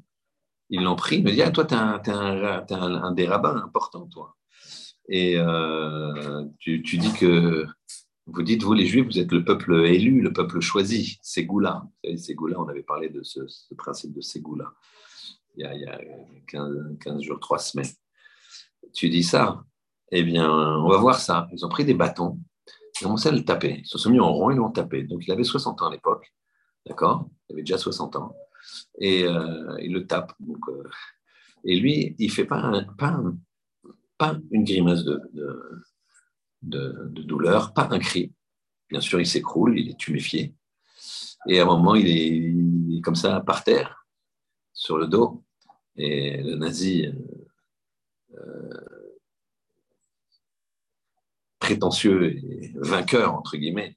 [0.70, 4.36] Ils l'ont pris, il me dit Ah, toi, tu es, un, des rabbins importants, toi.
[5.08, 7.66] Et euh, tu, dis que
[8.26, 11.86] vous dites, vous les Juifs, vous êtes le peuple élu, le peuple choisi, Ségoula.
[12.04, 13.40] Vous savez, on avait parlé de ce,
[13.76, 14.72] principe de Ségoula
[15.56, 16.00] il y a, il y a
[16.98, 17.86] 15, jours, 3 semaines.
[18.92, 19.64] Tu dis ça,
[20.12, 21.48] eh bien, on va voir ça.
[21.52, 22.38] Ils ont pris des bâtons,
[23.00, 23.80] ils ont commencé à le taper.
[23.80, 25.02] Ils se sont mis en rond, ils l'ont tapé.
[25.02, 26.32] Donc, il avait 60 ans à l'époque,
[26.86, 27.28] d'accord?
[27.48, 28.34] Il avait déjà 60 ans.
[28.98, 30.32] Et euh, il le tape.
[30.40, 30.88] Euh,
[31.64, 33.20] et lui, il ne fait pas, pas,
[34.18, 35.20] pas une grimace de
[36.66, 38.32] de, douleur, pas un cri.
[38.90, 40.54] Bien sûr, il s'écroule, il est tuméfié.
[41.48, 44.06] Et à un moment, il est, comme ça par terre,
[44.72, 45.44] sur le dos.
[45.96, 47.12] Et le nazi, euh,
[48.38, 48.95] euh,
[51.66, 53.96] prétentieux et vainqueur, entre guillemets,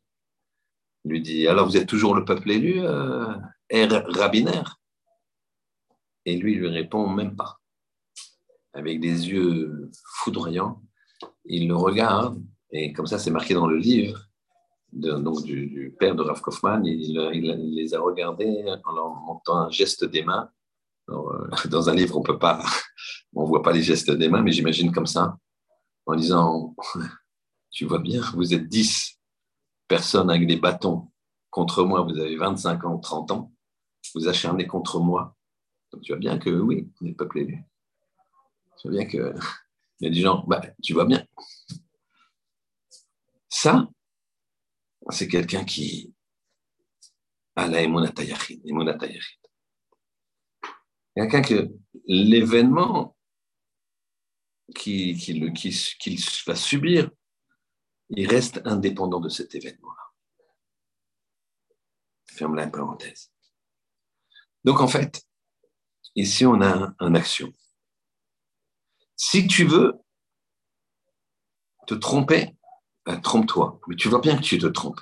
[1.06, 3.36] lui dit Alors, vous êtes toujours le peuple élu, euh,
[3.72, 4.64] Rabiner
[6.26, 7.60] Et lui lui répond Même pas.
[8.74, 9.92] Avec des yeux
[10.24, 10.82] foudroyants,
[11.46, 14.20] il le regarde et comme ça, c'est marqué dans le livre
[14.92, 16.82] donc du, père de Rav Kaufman.
[16.84, 17.14] Il,
[17.76, 20.50] les a regardés en leur montant un geste des mains.
[21.10, 22.64] Euh, dans un livre, on peut pas,
[23.36, 25.38] on voit pas les gestes des mains, mais j'imagine comme ça,
[26.06, 26.76] en disant,
[27.72, 29.20] tu vois bien, vous êtes 10
[29.88, 31.12] personnes avec des bâtons
[31.50, 33.54] contre moi, vous avez 25 ans, 30 ans,
[34.16, 35.36] vous acharnez contre moi.
[35.92, 37.64] Donc tu vois bien que oui, on est peuple élu.
[38.78, 39.34] Tu vois bien que
[40.00, 41.26] il y a des gens, bah, tu vois bien,
[43.50, 43.90] ça,
[45.10, 46.14] c'est quelqu'un qui
[47.56, 48.62] a la Yachid.
[51.16, 51.68] Quelqu'un que
[52.06, 53.18] l'événement
[54.76, 55.18] qu'il
[55.54, 57.10] qui, va subir,
[58.10, 60.04] il reste indépendant de cet événement-là.
[62.28, 63.32] Ferme la parenthèse.
[64.64, 65.24] Donc en fait,
[66.16, 67.52] ici on a un action.
[69.16, 69.94] Si tu veux
[71.88, 72.56] te tromper,
[73.08, 73.80] euh, trompe-toi.
[73.88, 75.02] Mais tu vois bien que tu te trompes.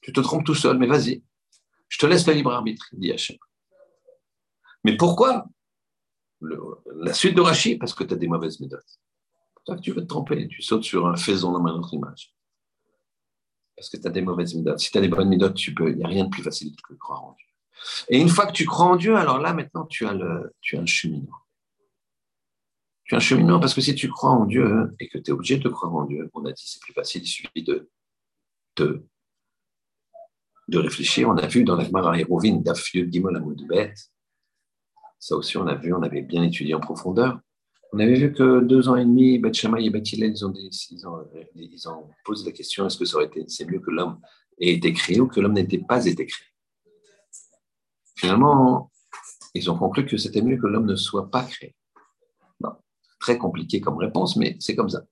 [0.00, 1.22] Tu te trompes tout seul, mais vas-y.
[1.88, 3.36] Je te laisse le libre arbitre, dit Hachem.
[4.84, 5.46] Mais pourquoi
[6.40, 8.82] La suite de Rachid, parce que tu as des mauvaises méthodes.
[8.86, 10.46] C'est pour ça que tu veux te tromper.
[10.48, 12.32] Tu sautes sur un faison dans autre image.
[13.76, 14.78] Parce que tu as des mauvaises méthodes.
[14.78, 15.90] Si tu as des bonnes méthodes, tu peux.
[15.90, 17.46] Il n'y a rien de plus facile que de croire en Dieu.
[18.08, 20.78] Et une fois que tu crois en Dieu, alors là, maintenant, tu as, le, tu
[20.78, 21.36] as cheminement
[23.06, 25.32] tu es un cheminement parce que si tu crois en Dieu et que tu es
[25.32, 27.88] obligé de croire en Dieu, on a dit c'est plus facile, il suffit de,
[28.76, 29.06] de,
[30.68, 31.28] de réfléchir.
[31.28, 34.10] On a vu dans la Gemara Hérovine d'Afieux Gimol bête.
[35.20, 37.38] ça aussi on a vu, on avait bien étudié en profondeur.
[37.92, 40.52] On avait vu que deux ans et demi, Beth et Beth ils ont,
[41.54, 41.78] ils,
[42.24, 43.04] posé la question est-ce que
[43.48, 44.20] c'est mieux que l'homme
[44.60, 46.46] ait été créé ou que l'homme n'était pas été créé?
[48.16, 48.90] Finalement,
[49.54, 51.74] ils ont conclu que c'était mieux que l'homme ne soit pas créé
[53.26, 55.02] très compliqué comme réponse, mais c'est comme ça.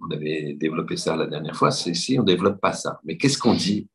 [0.00, 3.00] On avait développé ça la dernière fois, c'est si on ne développe pas ça.
[3.04, 3.88] Mais qu'est-ce qu'on dit?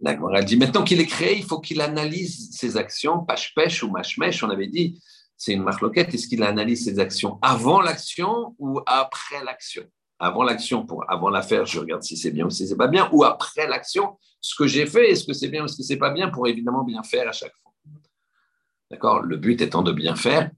[0.00, 4.42] La dit maintenant qu'il est créé, il faut qu'il analyse ses actions, pêche ou mâche-mèche,
[4.42, 5.02] on avait dit,
[5.40, 6.12] c'est une marloquette.
[6.12, 9.82] Est-ce qu'il analyse ses actions avant l'action ou après l'action?
[10.18, 12.88] Avant l'action, pour avant la faire, je regarde si c'est bien ou si c'est pas
[12.88, 15.82] bien, ou après l'action, ce que j'ai fait, est-ce que c'est bien ou est-ce que
[15.82, 17.72] c'est pas bien, pour évidemment bien faire à chaque fois?
[18.90, 19.22] D'accord?
[19.22, 20.50] Le but étant de bien faire,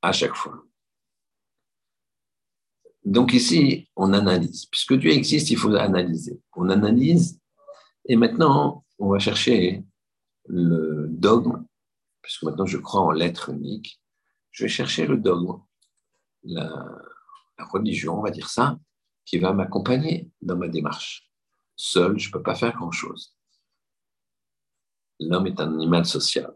[0.00, 0.64] à chaque fois.
[3.04, 4.64] Donc ici, on analyse.
[4.64, 6.40] Puisque Dieu existe, il faut analyser.
[6.56, 7.38] On analyse
[8.06, 9.84] et maintenant, on va chercher
[10.46, 11.66] le dogme,
[12.22, 13.98] puisque maintenant je crois en l'être unique.
[14.52, 15.62] Je vais chercher le dogme,
[16.44, 17.02] la,
[17.58, 18.78] religion, on va dire ça,
[19.24, 21.30] qui va m'accompagner dans ma démarche.
[21.74, 23.36] Seul, je ne peux pas faire grand-chose.
[25.20, 26.54] L'homme est un animal social.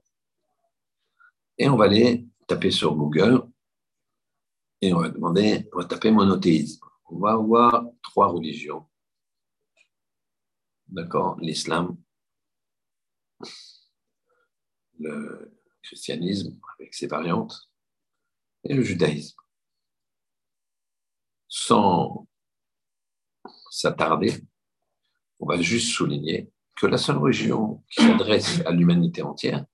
[1.57, 3.49] Et on va aller taper sur Google
[4.82, 6.84] et on va demander, on va taper monothéisme.
[7.07, 8.86] On va avoir trois religions.
[10.88, 11.97] D'accord L'islam,
[14.99, 17.70] le christianisme avec ses variantes
[18.68, 19.36] et le judaïsme.
[21.48, 22.26] Sans
[23.70, 24.34] s'attarder,
[25.38, 29.64] on va juste souligner que la seule religion qui s'adresse à l'humanité entière,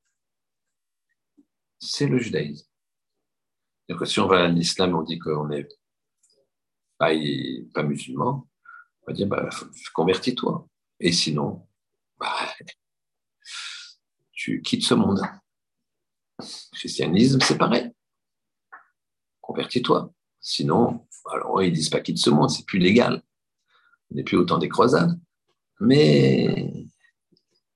[1.79, 2.69] c'est le judaïsme.
[3.89, 5.67] Donc, si on va à l'islam, on dit qu'on n'est
[6.99, 7.11] pas,
[7.75, 8.49] pas, musulman,
[9.03, 9.49] on va dire bah,
[9.93, 10.69] convertis-toi.
[11.01, 11.67] Et sinon,
[12.19, 12.55] bah,
[14.33, 15.21] tu quittes ce monde.
[16.39, 17.93] Le christianisme, c'est pareil.
[19.43, 20.11] Convertis-toi.
[20.41, 23.23] Sinon, alors ils disent pas quitte ce monde, c'est plus légal.
[24.11, 25.21] On n'est plus autant des croisades.
[25.81, 26.91] Mais il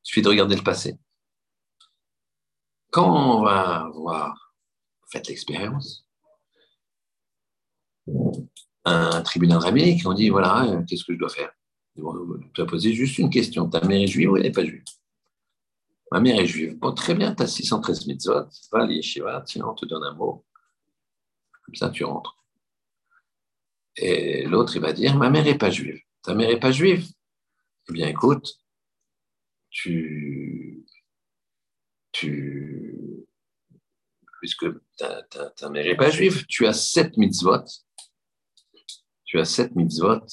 [0.02, 0.98] suffit de regarder le passé.
[2.90, 4.54] Quand on va voir,
[5.10, 6.06] faites l'expérience,
[8.84, 11.52] un tribunal rabbinique, on dit voilà, qu'est-ce que je dois faire?
[12.54, 14.84] Tu as posé juste une question ta mère est juive ou elle n'est pas juive?
[16.12, 16.78] Ma mère est juive.
[16.78, 20.45] Bon, très bien, tu as 613 mitzvot, va à sinon on te donne un mot.
[21.66, 22.36] Comme ça, tu rentres.
[23.96, 26.00] Et l'autre, il va dire Ma mère n'est pas juive.
[26.22, 27.06] Ta mère n'est pas juive
[27.88, 28.58] Eh bien, écoute,
[29.70, 30.86] tu.
[32.12, 32.94] tu
[34.40, 37.64] puisque ta, ta mère n'est pas juive, tu as sept mitzvot.
[39.24, 40.24] Tu as sept mitzvot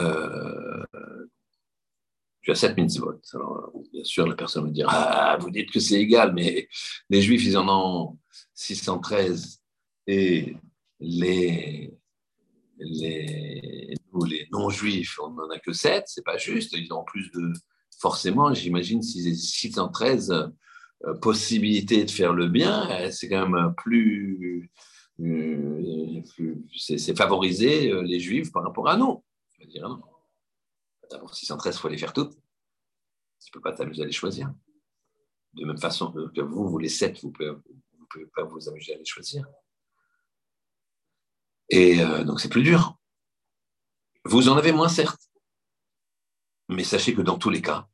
[0.00, 0.84] euh,
[2.42, 3.20] tu as 7 mitzvot.
[3.34, 6.68] Alors, bien sûr, la personne va dire Ah, vous dites que c'est égal, mais
[7.08, 8.18] les juifs, ils en ont
[8.54, 9.60] 613
[10.06, 10.56] et
[11.00, 11.92] les,
[12.78, 13.94] les,
[14.26, 16.72] les non-juifs, on n'en a que 7, c'est pas juste.
[16.72, 17.52] Ils ont plus de.
[17.98, 20.52] Forcément, j'imagine, si les 613
[21.04, 24.70] euh, possibilités de faire le bien, euh, c'est quand même plus.
[25.20, 26.22] Euh,
[26.76, 29.22] c'est favoriser les juifs par rapport à nous.
[29.52, 30.00] Je veux dire, non.
[31.10, 32.32] D'abord, 613, il faut les faire toutes.
[32.32, 34.50] Tu ne peux pas t'amuser à les choisir.
[35.52, 38.98] De même façon que vous, vous les 7, vous ne pouvez, pas vous amuser à
[38.98, 39.44] les choisir.
[41.70, 42.98] Et euh, donc, c'est plus dur.
[44.24, 45.30] Vous en avez moins, certes.
[46.68, 47.88] Mais sachez que dans tous les cas,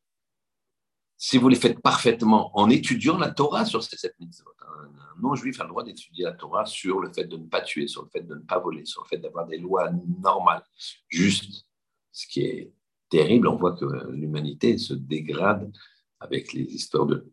[1.17, 5.61] si vous les faites parfaitement en étudiant la Torah sur ces sept mitzvot, un non-juif
[5.61, 8.09] a le droit d'étudier la Torah sur le fait de ne pas tuer, sur le
[8.09, 10.63] fait de ne pas voler, sur le fait d'avoir des lois normales,
[11.09, 11.67] justes,
[12.13, 12.73] ce qui est
[13.09, 13.49] terrible.
[13.49, 15.73] On voit que l'humanité se dégrade
[16.21, 17.33] avec les histoires de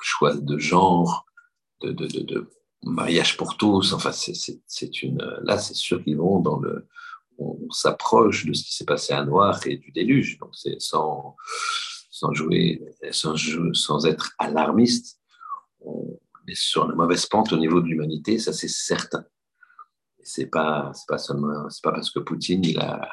[0.00, 1.26] choix de genre,
[1.80, 2.50] de, de,
[2.82, 3.92] mariage pour tous.
[3.92, 5.22] Enfin, c'est une.
[5.42, 6.86] Là, c'est sûr qu'ils vont dans le.
[7.38, 10.38] On s'approche de ce qui s'est passé à Noir et du déluge.
[10.38, 11.34] Donc, c'est sans,
[12.10, 13.34] sans jouer, sans,
[13.72, 15.18] sans être alarmiste.
[15.80, 19.24] On est sur la mauvaise pente au niveau de l'humanité, ça c'est certain.
[20.22, 23.08] C'est pas, pas seulement, c'est pas parce que Poutine il a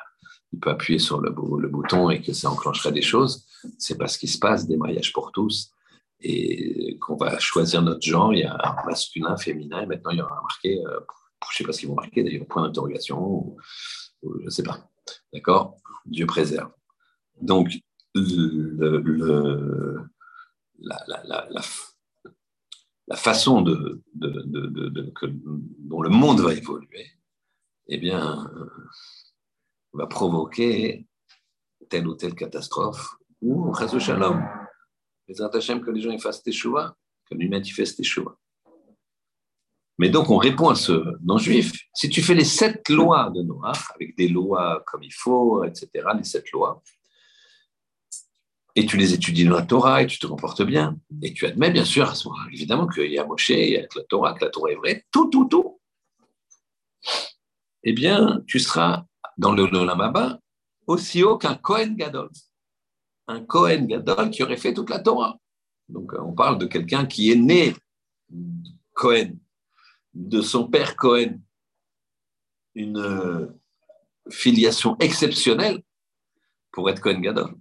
[0.52, 3.46] il peut appuyer sur le, bouton et que ça enclencherait des choses.
[3.78, 5.72] C'est parce qu'il se passe des mariages pour tous
[6.22, 8.34] et qu'on va choisir notre genre.
[8.34, 11.00] Il y a masculin, féminin, et maintenant il y aura marqué, euh,
[11.44, 13.56] je ne sais pas ce qu'ils vont marquer d'ailleurs, point d'interrogation,
[14.24, 14.90] je ne sais pas.
[15.34, 15.78] D'accord?
[16.06, 16.72] Dieu préserve.
[17.42, 17.74] Donc,
[20.82, 20.98] la,
[23.16, 27.08] façon de, dont le monde va évoluer,
[27.88, 28.52] eh bien,
[29.94, 31.08] va provoquer
[31.90, 34.59] telle ou telle catastrophe, ou Chazou Shalom.
[35.30, 36.98] Les que les gens ils fassent teshuva,
[37.30, 38.36] que l'humanité fasse teshuva.
[40.00, 41.74] Mais donc, on répond à ce non-juif.
[41.94, 45.90] Si tu fais les sept lois de Noah, avec des lois comme il faut, etc.,
[46.18, 46.82] les sept lois,
[48.76, 51.70] et tu les étudies dans la Torah et tu te comportes bien, et tu admets
[51.70, 52.12] bien sûr,
[52.52, 55.06] évidemment, qu'il y a Moshe, il y a la Torah, que la Torah est vraie,
[55.12, 55.80] tout, tout, tout,
[57.84, 59.06] eh bien, tu seras
[59.38, 60.40] dans le Lamaba
[60.88, 62.30] aussi haut qu'un Kohen Gadol.
[63.30, 65.38] Un Kohen Gadol qui aurait fait toute la Torah.
[65.88, 67.74] Donc, on parle de quelqu'un qui est né
[68.94, 69.38] Cohen,
[70.14, 71.40] de son père Cohen,
[72.76, 73.48] une euh,
[74.30, 75.82] filiation exceptionnelle
[76.72, 77.56] pour être Cohen Gadol.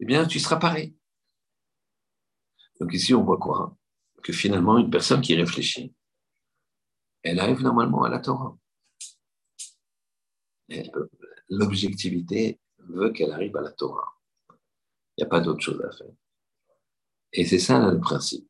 [0.00, 0.94] Eh bien, tu seras pareil.
[2.80, 3.76] Donc ici, on voit quoi
[4.22, 5.94] Que finalement, une personne qui réfléchit,
[7.22, 8.56] elle arrive normalement à la Torah
[11.48, 14.17] l'objectivité veut qu'elle arrive à la Torah.
[15.18, 16.12] Il n'y a pas d'autre chose à faire.
[17.32, 18.48] Et c'est ça le principe.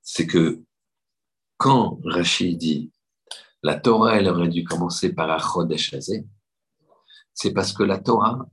[0.00, 0.62] C'est que
[1.56, 2.92] quand Rachid dit
[3.64, 5.74] la Torah, elle aurait dû commencer par Achod
[7.34, 8.48] c'est parce que la Torah,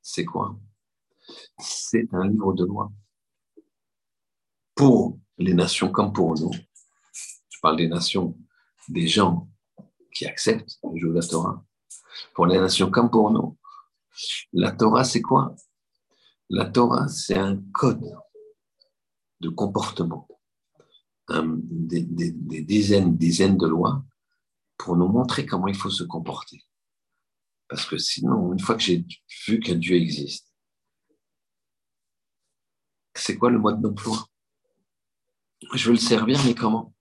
[0.00, 0.58] c'est quoi?
[1.58, 2.90] C'est un livre de loi.
[4.74, 6.50] Pour les nations comme pour nous,
[7.48, 8.36] je parle des nations,
[8.88, 9.48] des gens
[10.12, 11.62] qui acceptent le jeu de la Torah,
[12.34, 13.56] pour les nations comme pour nous.
[14.52, 15.54] La Torah, c'est quoi?
[16.50, 18.10] La Torah, c'est un code
[19.40, 20.26] de comportement,
[21.28, 22.02] des,
[22.62, 24.02] dizaines, dizaines de lois
[24.78, 26.64] pour nous montrer comment il faut se comporter.
[27.68, 29.04] Parce que sinon, une fois que j'ai
[29.46, 30.50] vu qu'un Dieu existe,
[33.14, 34.26] c'est quoi le mode d'emploi?
[35.74, 36.94] Je veux le servir, mais comment?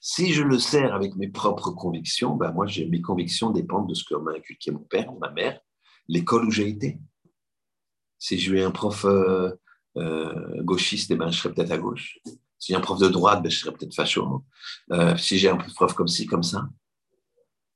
[0.00, 4.04] Si je le sers avec mes propres convictions, ben moi, mes convictions dépendent de ce
[4.04, 5.60] que m'a inculqué mon père, ma mère,
[6.08, 7.00] l'école où j'ai été.
[8.22, 9.50] Si j'ai eu un prof euh,
[9.96, 12.20] euh, gauchiste, eh ben, je serais peut-être à gauche.
[12.56, 14.44] Si j'ai un prof de droite, ben, je serais peut-être facho.
[14.92, 16.68] Euh, si j'ai un prof comme ci, comme ça.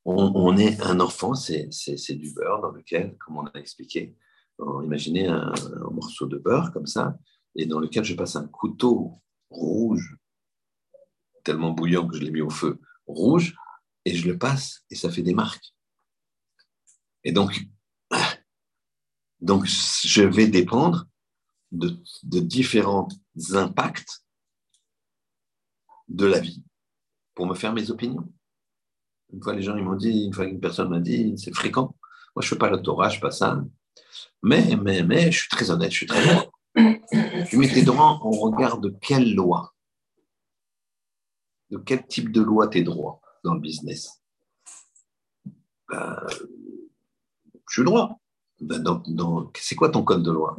[0.04, 1.68] On, est un enfant, c'est
[2.14, 4.14] du beurre dans lequel, comme on a expliqué,
[4.84, 7.18] imaginez un, un, morceau de beurre comme ça,
[7.56, 9.20] et dans lequel je passe un couteau
[9.50, 10.16] rouge,
[11.42, 13.56] tellement bouillant que je l'ai mis au feu, rouge,
[14.04, 15.74] et je le passe, et ça fait des marques.
[17.24, 17.66] Et donc,
[19.40, 21.06] donc je vais dépendre
[21.72, 21.96] de,
[22.40, 23.08] différents
[23.52, 24.24] impacts
[26.08, 26.62] de la vie
[27.34, 28.26] pour me faire mes opinions.
[29.32, 31.94] Une fois, les gens ils m'ont dit, une fois une personne m'a dit, c'est fréquent.
[32.34, 33.62] Moi, je ne fais pas le Torah, je ne fais pas ça.
[34.42, 36.50] Mais, mais, mais, je suis très honnête, je suis très droit.
[37.48, 39.74] Tu mets tes droits en regard de quelle loi?
[41.70, 44.22] De quel type de loi tes droits dans le business?
[45.88, 48.20] Ben, Je suis droit.
[48.60, 48.82] Ben,
[49.56, 50.56] c'est quoi ton code de loi?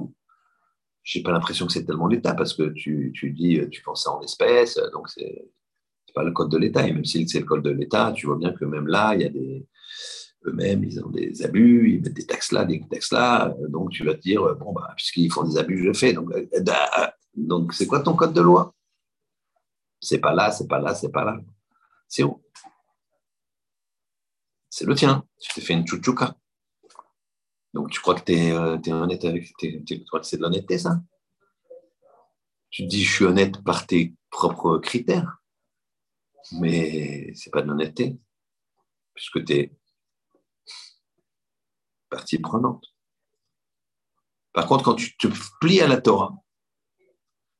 [1.03, 4.11] J'ai pas l'impression que c'est tellement l'État parce que tu, tu, dis, tu penses ça
[4.11, 5.51] en espèces, donc c'est
[6.13, 6.87] pas le code de l'État.
[6.87, 9.21] Et même si c'est le code de l'État, tu vois bien que même là, il
[9.21, 9.67] y a des
[10.45, 13.55] eux-mêmes, ils ont des abus, ils mettent des taxes là, des taxes là.
[13.69, 16.13] Donc tu vas te dire, bon, bah, puisqu'ils font des abus, je le fais.
[16.13, 18.73] Donc, euh, donc c'est quoi ton code de loi?
[19.99, 21.39] C'est pas là, c'est pas là, c'est pas là.
[22.07, 22.41] C'est où?
[24.69, 25.23] C'est le tien.
[25.39, 26.35] Tu t'es fait une chouchouka.
[27.73, 29.53] Donc, tu crois que tu euh, honnête avec.
[29.59, 31.01] c'est de l'honnêteté, ça?
[32.69, 35.37] Tu te dis, je suis honnête par tes propres critères.
[36.53, 38.17] Mais c'est pas de l'honnêteté,
[39.13, 39.77] puisque tu es
[42.09, 42.85] partie prenante.
[44.53, 45.27] Par contre, quand tu te
[45.59, 46.33] plies à la Torah,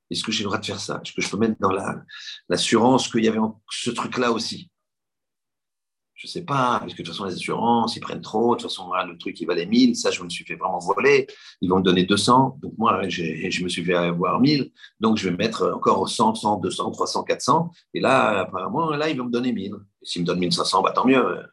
[0.10, 1.02] est-ce que j'ai le droit de faire ça?
[1.04, 1.72] Est-ce que je peux mettre dans
[2.50, 3.40] l'assurance qu'il y avait
[3.70, 4.72] ce truc-là aussi?
[6.18, 8.56] Je sais pas, parce que de toute façon, les assurances, ils prennent trop.
[8.56, 9.96] De toute façon, le truc, il valait 1000.
[9.96, 11.28] Ça, je me suis fait vraiment voler.
[11.62, 12.58] Ils vont me donner 200.
[12.60, 14.72] Donc, moi, je me suis fait avoir 1000.
[15.00, 17.72] Donc, je vais mettre encore 100, 100, 200, 300, 400.
[17.94, 19.76] Et là, apparemment, là, ils vont me donner 1000.
[20.02, 21.46] S'ils me donnent 1500, bah, tant mieux.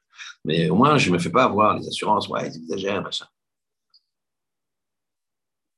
[0.47, 1.77] Mais au moins, je ne me fais pas avoir.
[1.77, 3.27] Les assurances, ouais, ils exagèrent, machin.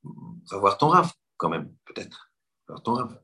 [0.05, 2.31] Va voir ton raf, quand même, peut-être.
[2.69, 3.19] Va voir ton raf.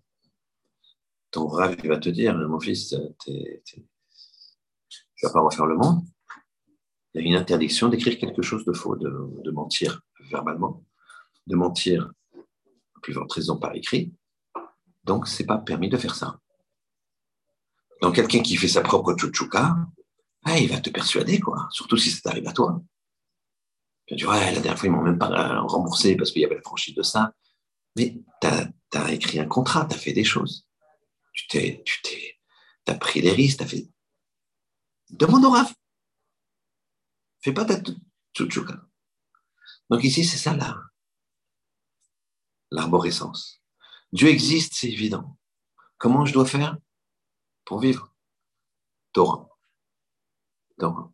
[1.30, 3.62] Ton raf, il va te dire, mon fils, t'es
[5.22, 6.04] tu vas pas refaire le monde.
[7.14, 10.00] Il y a une interdiction d'écrire quelque chose de faux, de, mentir
[10.30, 10.84] verbalement,
[11.46, 12.10] de mentir
[13.02, 14.12] plus forte raison par écrit.
[15.04, 16.40] Donc, c'est pas permis de faire ça.
[18.00, 19.76] Donc, quelqu'un qui fait sa propre chouchouka,
[20.44, 21.68] ah, il va te persuader, quoi.
[21.70, 22.82] Surtout si ça t'arrive à toi.
[24.06, 26.56] Tu dis, ouais, la dernière fois, ils m'ont même pas remboursé parce qu'il y avait
[26.56, 27.32] la franchise de ça.
[27.96, 28.48] Mais tu
[28.98, 30.66] as, écrit un contrat, tu as fait des choses.
[31.32, 32.38] Tu t'es, tu t'es,
[32.88, 33.86] as pris des risques, tu as fait
[35.12, 35.72] Demande au Rav.
[37.40, 37.80] Fais pas ta
[38.34, 38.74] tchouchouka.
[39.90, 40.80] Donc ici, c'est ça là.
[42.70, 43.62] L'arborescence.
[44.12, 45.36] Dieu existe, c'est évident.
[45.98, 46.78] Comment je dois faire
[47.64, 48.14] pour vivre?
[49.12, 49.48] Torah.
[50.78, 51.12] Torah.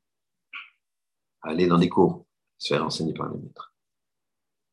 [1.43, 2.27] Aller dans des cours,
[2.57, 3.75] se faire enseigner par les maîtres.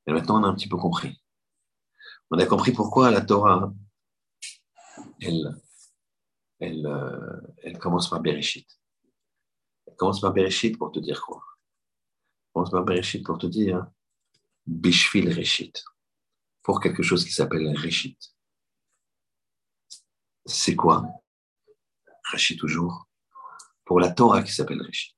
[0.05, 1.19] Et maintenant, on a un petit peu compris.
[2.29, 3.73] On a compris pourquoi la Torah,
[5.19, 5.59] elle,
[6.59, 8.67] elle, euh, elle commence par Bereshit.
[9.97, 11.43] Commence par Bereshit pour te dire quoi?
[12.53, 13.87] Commence par Bereshit pour te dire
[14.65, 15.83] Bishvil Reshit,
[16.63, 18.17] pour quelque chose qui s'appelle Reshit.
[20.45, 21.05] C'est quoi?
[22.31, 23.07] Reshit toujours.
[23.83, 25.15] Pour la Torah qui s'appelle Reshit.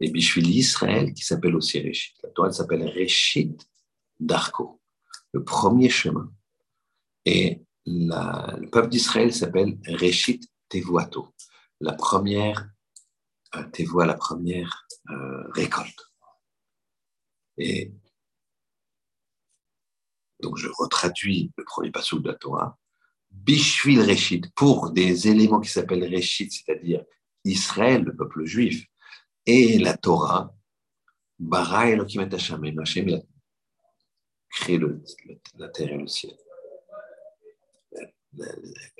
[0.00, 2.16] Et Bishvil Israël qui s'appelle aussi Reshit.
[2.22, 3.68] La Torah s'appelle Reshit
[4.18, 4.80] d'Arco,
[5.32, 6.32] le premier chemin.
[7.24, 11.34] Et le peuple d'Israël s'appelle Reshit Tevuato,
[11.80, 12.70] la première
[13.72, 16.12] tes voix la première euh, récolte.
[17.58, 17.92] Et
[20.40, 22.78] donc je retraduis le premier passage de la Torah.
[23.30, 27.04] Bishvil Reshit, pour des éléments qui s'appellent Reshit, c'est-à-dire
[27.44, 28.86] Israël, le peuple juif,
[29.44, 30.54] et la Torah,
[31.38, 33.20] Bara Elohim et Hashem, a
[34.50, 35.02] créé le,
[35.56, 36.36] la terre et le ciel.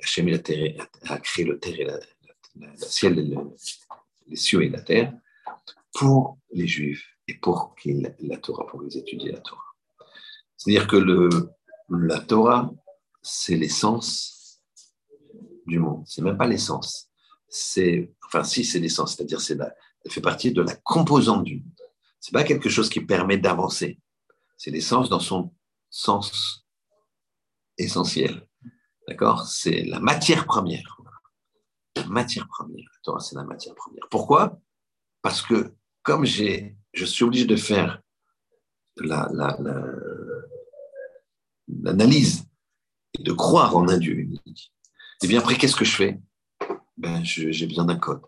[0.01, 0.39] Hashem
[1.09, 1.85] a créé le terre et
[2.55, 3.15] le ciel
[4.27, 5.13] les cieux et la terre,
[5.93, 9.63] pour les Juifs et pour qu'ils la Torah, pour qu'ils étudient la Torah.
[10.55, 10.97] C'est-à-dire que
[11.89, 12.71] la Torah,
[13.21, 14.61] c'est l'essence
[15.65, 16.03] du monde.
[16.07, 17.09] C'est même pas l'essence.
[17.49, 19.57] C'est, enfin, si c'est l'essence, c'est-à-dire c'est
[20.05, 21.73] elle fait partie de la composante du monde.
[22.19, 23.99] C'est pas quelque chose qui permet d'avancer.
[24.55, 25.53] C'est l'essence dans son
[25.89, 26.65] sens
[27.77, 28.47] essentiel.
[29.07, 29.45] D'accord?
[29.45, 30.96] C'est la matière première
[32.09, 32.85] matière première.
[32.93, 34.07] La Torah, c'est la matière première.
[34.09, 34.59] Pourquoi?
[35.21, 38.01] Parce que comme je suis obligé de faire
[38.97, 39.57] la, la,
[41.67, 42.45] l'analyse
[43.17, 44.73] et de croire en un Dieu unique,
[45.23, 46.21] et bien après, qu'est-ce que je fais?
[46.97, 48.21] Ben, J'ai besoin d'un code.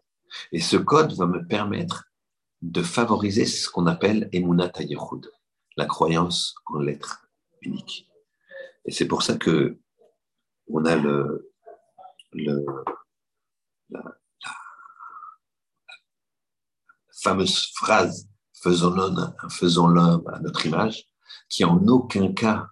[0.51, 2.05] Et ce code va me permettre
[2.61, 4.71] de favoriser ce qu'on appelle Emunat
[5.77, 7.29] la croyance en l'être
[7.61, 8.09] unique.
[8.85, 9.79] Et c'est pour ça que
[10.67, 11.51] on a le,
[12.33, 12.65] le
[13.89, 14.03] la,
[17.21, 18.29] fameuse phrase
[18.61, 21.05] faisons l'homme, faisons l'homme à notre image,
[21.49, 22.67] qui en aucun cas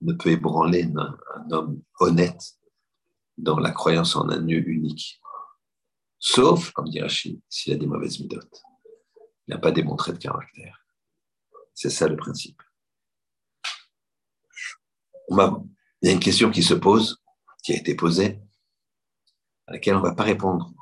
[0.00, 2.54] ne peut ébranler un, un homme honnête
[3.36, 5.20] dans la croyance en un Dieu unique.
[6.18, 8.62] Sauf, comme dit Rachid, s'il a des mauvaises midotes.
[9.46, 10.86] Il n'a pas démontré de caractère.
[11.74, 12.62] C'est ça le principe.
[15.28, 15.36] Il
[16.02, 17.22] y a une question qui se pose,
[17.62, 18.40] qui a été posée,
[19.66, 20.72] à laquelle on ne va pas répondre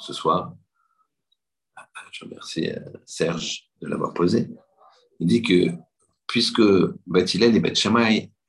[0.00, 0.54] ce soir.
[2.12, 4.48] Je remercie euh, Serge de l'avoir posée.
[5.20, 5.70] Il dit que
[6.26, 6.62] puisque
[7.06, 7.88] Beth et Beth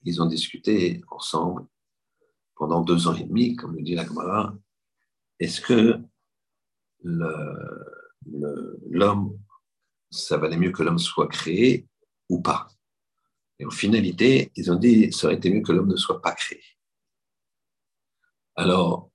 [0.03, 1.65] ils ont discuté ensemble
[2.55, 4.55] pendant deux ans et demi, comme le dit la Gemara,
[5.39, 5.99] est-ce que
[8.89, 9.39] l'homme,
[10.09, 11.87] ça valait mieux que l'homme soit créé
[12.27, 12.67] ou pas?
[13.59, 16.33] Et en finalité, ils ont dit, ça aurait été mieux que l'homme ne soit pas
[16.33, 16.61] créé.
[18.55, 19.08] Alors,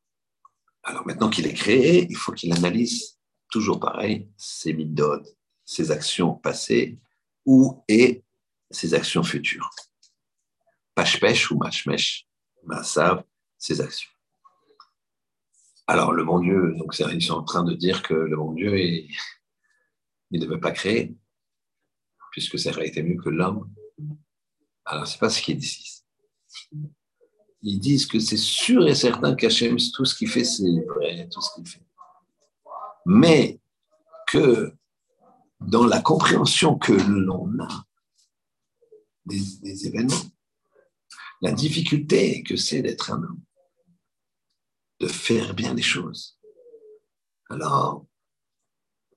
[0.85, 3.19] alors maintenant qu'il est créé, il faut qu'il analyse
[3.51, 6.99] toujours pareil ses midotes, ses actions passées
[7.47, 8.23] ou et
[8.71, 9.71] ses actions futures.
[10.95, 12.27] Pashpesh ou mashmesh,
[12.65, 13.25] masav,
[13.59, 14.11] ses actions.
[15.87, 18.79] Alors, le bon Dieu, donc ils sont en train de dire que le bon Dieu,
[20.31, 21.15] il, ne veut pas créer,
[22.33, 23.71] puisque ça aurait été mieux que l'homme.
[24.85, 26.05] Alors, c'est pas ce qu'ils disent.
[27.67, 31.41] Ils disent que c'est sûr et certain qu'Hachem, tout ce qu'il fait, c'est vrai, tout
[31.41, 31.81] ce qu'il fait.
[33.07, 33.59] Mais
[34.27, 34.77] que
[35.61, 37.87] dans la compréhension que l'on a
[39.25, 40.31] des, événements,
[41.41, 43.43] la difficulté que c'est d'être un homme,
[45.01, 46.39] de faire bien les choses.
[47.49, 48.07] Alors,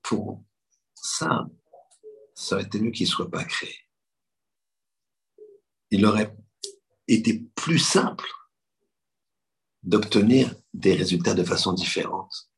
[0.02, 0.42] pour
[0.94, 1.46] ça,
[2.34, 3.74] ça aurait été mieux qu'il ne soit pas créé.
[5.90, 6.34] Il aurait
[7.08, 8.28] été plus simple
[9.82, 12.50] d'obtenir des résultats de façon différente.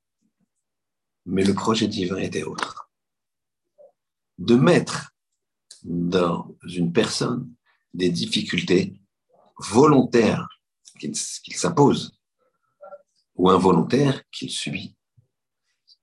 [1.26, 2.90] Mais le projet divin était autre.
[4.38, 5.12] De mettre
[5.82, 7.54] dans une personne
[7.94, 9.00] des difficultés
[9.58, 10.48] volontaires
[10.98, 11.16] qu'il
[11.56, 12.18] s'impose
[13.34, 14.96] ou involontaire qu'il subit.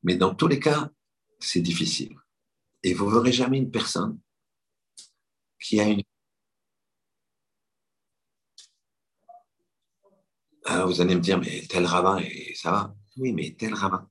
[0.04, 0.90] Mais dans tous les cas,
[1.40, 2.16] c'est difficile.
[2.84, 4.20] Et vous ne verrez jamais une personne
[5.60, 6.04] qui a une...
[10.70, 14.10] Alors vous allez me dire, mais tel rabbin, et ça va Oui, mais tel rabbin.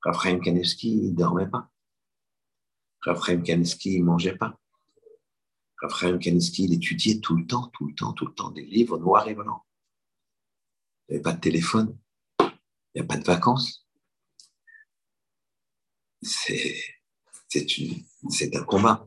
[0.00, 1.68] Raphaël Kanevski, il ne dormait pas.
[3.00, 4.56] Raphaël Kanevski, il ne mangeait pas.
[5.82, 8.96] Raphaël Kanevski, il étudiait tout le temps, tout le temps, tout le temps, des livres
[8.98, 9.62] noirs et blancs.
[11.08, 11.98] Il n'y avait pas de téléphone.
[12.38, 12.46] Il
[12.94, 13.88] n'y a pas de vacances.
[16.22, 16.76] C'est
[18.54, 19.04] un combat.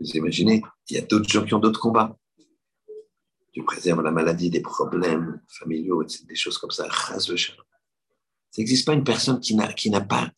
[0.00, 0.60] Vous imaginez,
[0.90, 2.18] il y a d'autres gens qui ont d'autres combats.
[3.54, 6.88] Tu préserves la maladie, des problèmes familiaux, des choses comme ça.
[6.90, 7.32] Ça
[8.58, 10.30] n'existe pas une personne qui n'a pas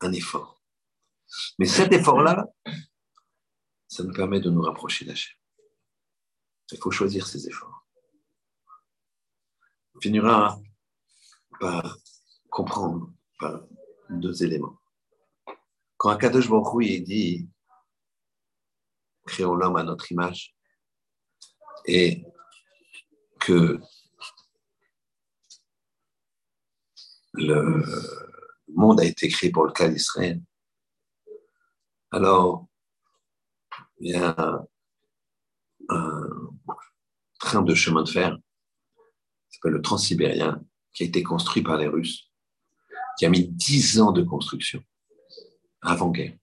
[0.00, 0.62] un effort.
[1.58, 2.46] Mais cet effort-là,
[3.88, 5.34] ça nous permet de nous rapprocher d'Hachem.
[6.70, 7.84] Il faut choisir ses efforts
[9.94, 10.60] on finira
[11.60, 11.98] par
[12.50, 13.64] comprendre par
[14.10, 14.78] deux éléments.
[15.96, 17.48] Quand Akadosh Baruch dit
[19.26, 20.54] créons l'homme à notre image
[21.86, 22.24] et
[23.44, 23.78] que
[27.34, 27.82] le
[28.68, 30.40] monde a été créé pour le cas d'Israël,
[32.10, 32.66] alors
[34.00, 34.64] il y a
[35.88, 36.50] un
[37.38, 38.38] train de chemin de fer
[39.68, 42.30] le transsibérien, qui a été construit par les Russes,
[43.18, 44.82] qui a mis dix ans de construction
[45.80, 46.36] avant-guerre,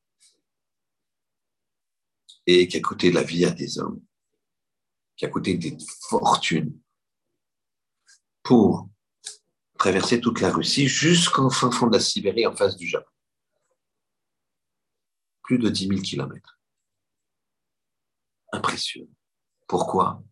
[2.46, 4.02] et qui a coûté la vie à des hommes,
[5.16, 5.78] qui a coûté des
[6.10, 6.80] fortunes
[8.44, 8.90] pour
[9.78, 13.10] traverser toute la Russie jusqu'en fin fond de la Sibérie en face du Japon.
[15.44, 16.60] Plus de 10 000 kilomètres.
[18.52, 19.12] Impressionnant.
[19.68, 20.24] Pourquoi?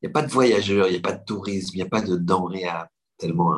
[0.00, 1.88] Il n'y a pas de voyageurs, il n'y a pas de tourisme, il n'y a
[1.88, 3.56] pas de denrées à tellement.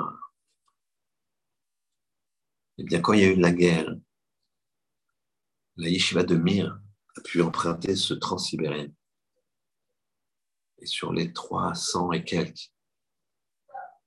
[2.78, 3.94] Eh bien, quand il y a eu la guerre,
[5.76, 6.80] la yeshiva de Mir
[7.16, 8.88] a pu emprunter ce transsibérien.
[10.78, 12.73] Et sur les 300 et quelques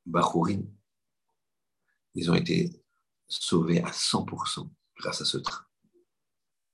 [0.08, 0.74] Bachourines,
[2.16, 2.72] ils ont été
[3.28, 5.66] sauvés à 100% grâce à ce train.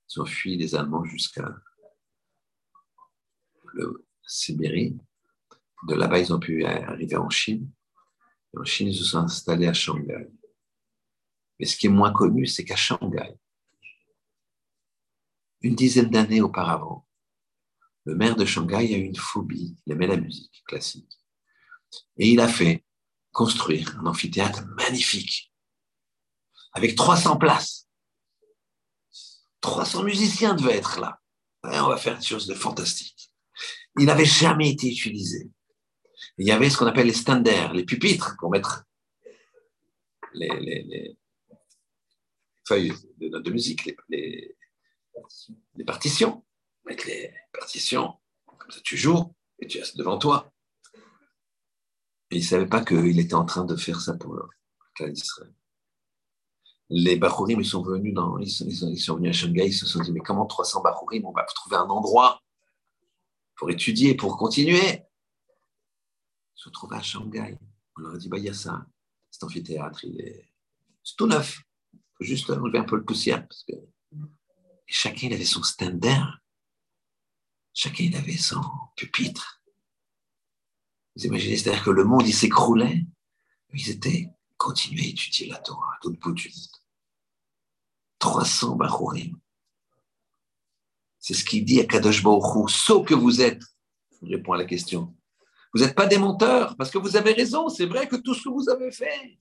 [0.09, 1.49] Ils ont fui les Allemands jusqu'à
[3.73, 4.97] le Sibérie.
[5.87, 7.69] De là-bas, ils ont pu arriver en Chine.
[8.55, 10.29] En Chine, ils se sont installés à Shanghai.
[11.59, 13.35] Mais ce qui est moins connu, c'est qu'à Shanghai,
[15.61, 17.07] une dizaine d'années auparavant,
[18.05, 21.19] le maire de Shanghai a eu une phobie, il aimait la musique classique.
[22.17, 22.83] Et il a fait
[23.33, 25.51] construire un amphithéâtre magnifique,
[26.71, 27.87] avec 300 places.
[29.61, 31.19] 300 musiciens devaient être là.
[31.63, 33.31] on va faire une chose de fantastique.
[33.99, 35.49] Il n'avait jamais été utilisé.
[36.37, 38.85] Il y avait ce qu'on appelle les standards, les pupitres pour mettre
[40.33, 41.17] les,
[42.67, 44.55] feuilles de notes de musique, les,
[45.85, 46.43] partitions.
[46.85, 50.52] Mettre les partitions, comme ça tu joues et tu restes devant toi.
[52.33, 54.41] Et il ne savait pas qu'il était en train de faire ça pour le
[54.95, 55.53] clan d'Israël.
[56.89, 58.65] Les Bachurim, ils sont venus dans, ils sont,
[59.17, 61.87] venus à Shanghai, ils se sont dit, mais comment 300 Bachurim, on va trouver un
[61.89, 62.41] endroit
[63.55, 65.03] pour étudier, pour continuer?
[66.55, 67.55] Ils se trouvent à Shanghai.
[67.97, 68.83] On leur a dit, bah, il y a ça,
[69.29, 70.03] cet amphithéâtre,
[71.03, 71.61] c'est tout neuf.
[71.93, 73.47] Il faut juste enlever un peu le poussière.
[74.87, 76.39] Chacun il avait son standard.
[77.75, 78.63] Chacun il avait son
[78.95, 79.62] pupitre.
[81.15, 83.05] Vous imaginez, c'est-à-dire que le monde, il s'écroulait.
[83.73, 86.67] Ils étaient continués à étudier la Torah à l'autre bout du monde.
[88.19, 89.37] 300 Bachurim.
[91.19, 93.61] C'est ce qu'il dit à Kadosh Baruch Sauf que vous êtes,
[94.21, 95.15] je réponds à la question.
[95.73, 97.69] Vous n'êtes pas des menteurs, parce que vous avez raison.
[97.69, 99.39] C'est vrai que tout ce que vous avez fait,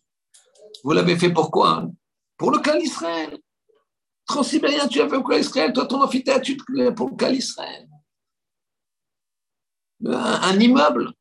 [0.82, 1.88] vous l'avez fait pourquoi
[2.36, 3.38] Pour le clan Israël.
[4.26, 5.72] Transsibérien, tu as fait clan Israël.
[5.72, 6.50] Toi, ton amphithéâtre,
[6.94, 7.88] pour le clan Israël.
[10.04, 11.12] Un, immeuble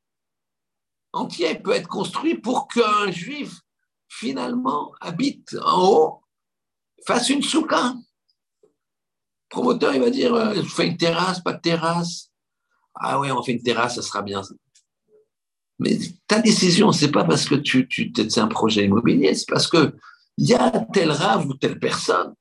[1.13, 3.59] entier peut être construit pour qu'un juif,
[4.07, 6.23] finalement, habite en haut,
[7.05, 7.95] fasse une soukha
[9.51, 12.31] promoteur, il va dire, euh, je fais une terrasse, pas de terrasse.
[12.95, 14.41] Ah oui, on fait une terrasse, ça sera bien.
[15.77, 19.67] Mais ta décision, c'est pas parce que tu, tu c'est un projet immobilier, c'est parce
[19.67, 19.95] que
[20.37, 22.33] il y a tel rave ou telle personne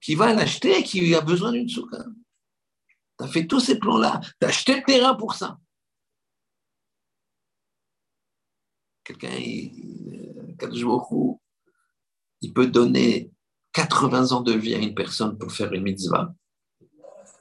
[0.00, 2.04] qui va l'acheter et qui a besoin d'une souka.
[3.18, 5.58] Tu as fait tous ces plans-là, tu as acheté le terrain pour ça.
[9.18, 10.56] Quelqu'un, il,
[12.40, 13.30] il peut donner
[13.72, 16.34] 80 ans de vie à une personne pour faire une mitzvah,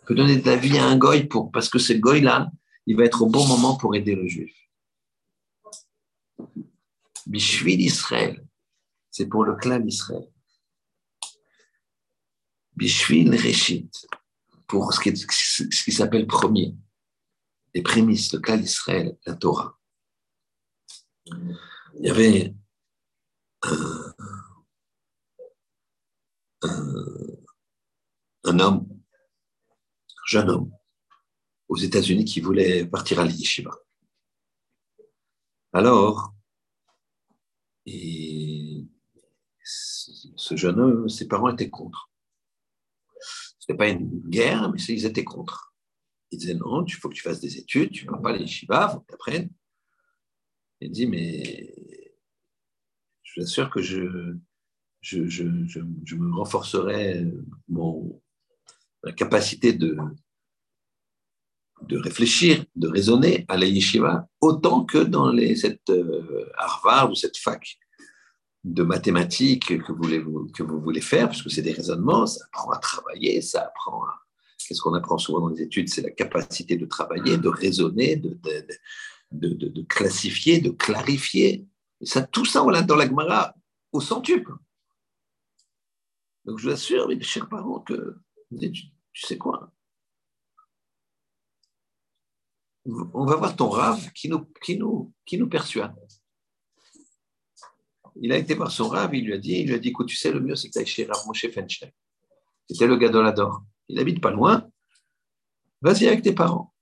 [0.06, 2.52] peut donner de la vie à un goy pour, parce que ce goy-là,
[2.88, 4.54] il va être au bon moment pour aider le juif.
[7.28, 8.46] Bishvil d'Israël,
[9.10, 10.28] c'est pour le clan d'Israël.
[12.76, 14.08] Bishvil Reshit,
[14.68, 16.76] pour ce qui, ce qui s'appelle premier,
[17.74, 19.81] les prémices, le clan d'Israël, la Torah.
[21.26, 21.58] Il
[22.00, 22.56] y avait
[28.44, 30.72] un, homme, un jeune homme,
[31.68, 33.72] aux États-Unis qui voulait partir à l'Yeshiva.
[35.74, 36.34] Alors,
[39.64, 42.10] ce jeune homme, ses parents étaient contre.
[43.60, 45.76] Ce n'était pas une guerre, mais ils étaient contre.
[46.32, 48.42] Ils disaient non, il faut que tu fasses des études, tu ne vas pas aller
[48.42, 49.50] Yeshiva, il faut que tu apprennes.
[50.82, 51.74] Il dit, mais
[53.22, 54.36] je vous assure que je,
[55.02, 57.26] je, je, je, me renforcerai
[57.70, 58.22] mon,
[59.04, 59.96] ma capacité de,
[61.84, 67.16] de réfléchir, de raisonner à la yeshiva, autant que dans les, cette euh, Harvard ou
[67.16, 67.78] cette fac
[68.64, 70.24] de mathématiques que vous voulez,
[70.56, 74.04] que vous voulez faire, parce que c'est des raisonnements, ça apprend à travailler, ça apprend
[74.04, 74.16] à...
[74.68, 78.38] Qu'est-ce qu'on apprend souvent dans les études C'est la capacité de travailler, de raisonner, de,
[79.32, 81.68] de, de classifier, de clarifier.
[82.02, 83.56] Ça, tout ça, on l'a dans la Gemara
[83.92, 84.54] au centuple.
[86.46, 88.18] Donc je vous assure, mes chers parents, que
[88.60, 89.72] tu, sais quoi?
[92.86, 95.96] On va voir ton rave qui nous, qui nous, qui nous persuade.
[98.16, 100.08] Il a été voir son rave, il lui a dit, il lui a dit, écoute,
[100.08, 101.46] tu sais, le mieux, c'est que tu ailles chez Rav Moshe.
[102.70, 103.64] C'était le Gadolador.
[103.88, 104.70] Il habite pas loin.
[105.82, 106.74] Vas-y avec tes parents.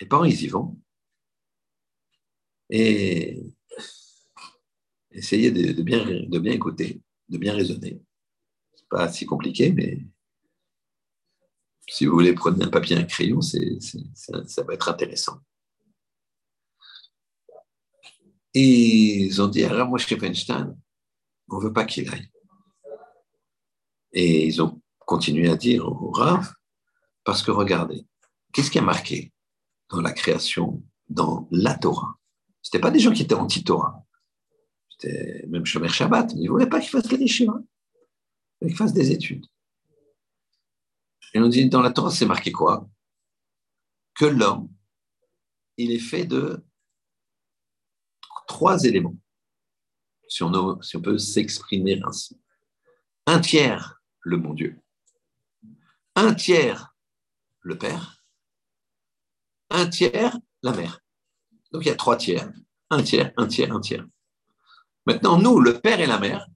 [0.00, 0.76] Les parents, ils y vont.
[2.74, 3.54] Et
[5.10, 8.00] essayez de, bien, de bien écouter, de bien raisonner
[8.92, 9.98] pas si compliqué, mais
[11.88, 13.78] si vous voulez, prenez un papier et un crayon, c'est,
[14.14, 15.40] ça va être intéressant.
[18.54, 20.78] Et ils ont dit à Rav Feinstein,
[21.48, 22.30] on ne veut pas qu'il aille.
[24.12, 26.52] Et ils ont continué à dire au Rav,
[27.24, 28.06] parce que regardez,
[28.52, 29.32] qu'est-ce qui a marqué
[29.88, 32.18] dans la création, dans la Torah?
[32.62, 34.04] Ce n'était pas des gens qui étaient anti-Torah.
[34.88, 36.32] C'était même Shomer Shabbat.
[36.32, 37.60] Ils ne voulaient pas qu'ils fassent les chinois
[38.66, 39.46] qu'il fasse des études.
[41.34, 42.88] Et on dit, dans la Torah, c'est marqué quoi?
[44.14, 44.72] Que l'homme,
[45.76, 46.64] il est fait de
[48.46, 49.16] trois éléments,
[50.28, 52.38] si on peut s'exprimer ainsi.
[53.26, 54.78] Un tiers, le bon Dieu.
[56.14, 56.94] Un tiers,
[57.60, 58.22] le Père.
[59.70, 61.00] Un tiers, la mère.
[61.72, 62.50] Donc il y a trois tiers.
[62.90, 64.06] Un tiers, un tiers, un tiers.
[65.06, 66.46] Maintenant, nous, le Père et la mère,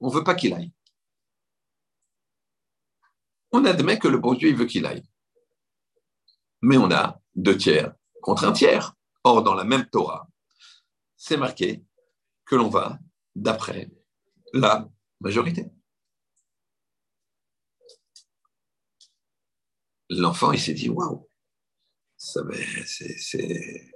[0.00, 0.72] on ne veut pas qu'il aille.
[3.52, 5.02] On admet que le bon Dieu, veut qu'il aille.
[6.60, 8.94] Mais on a deux tiers contre un tiers.
[9.24, 10.28] Or, dans la même Torah,
[11.16, 11.82] c'est marqué
[12.44, 12.98] que l'on va
[13.34, 13.90] d'après
[14.52, 14.88] la
[15.20, 15.70] majorité.
[20.10, 21.25] L'enfant, il s'est dit, waouh,
[22.16, 23.92] c'est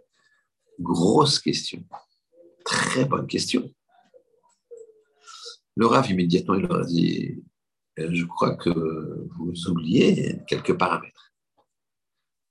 [0.78, 1.84] grosse question.
[2.64, 3.70] Très bonne question.
[5.76, 7.42] Le Rav, immédiatement, il leur a dit
[7.98, 11.32] euh, Je crois que vous oubliez quelques paramètres.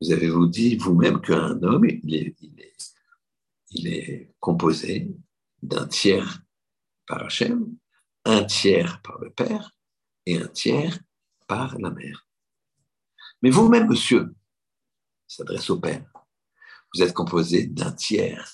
[0.01, 2.35] Vous avez vous dit vous-même qu'un homme, il est,
[3.71, 5.11] il est, composé
[5.61, 6.41] d'un tiers
[7.05, 7.75] par Hachem,
[8.23, 9.75] un tiers par le Père
[10.25, 10.97] et un tiers
[11.47, 12.25] par la mère.
[13.41, 14.33] Mais vous-même, monsieur,
[15.29, 16.05] s'adresse au Père,
[16.93, 18.51] vous êtes composé d'un tiers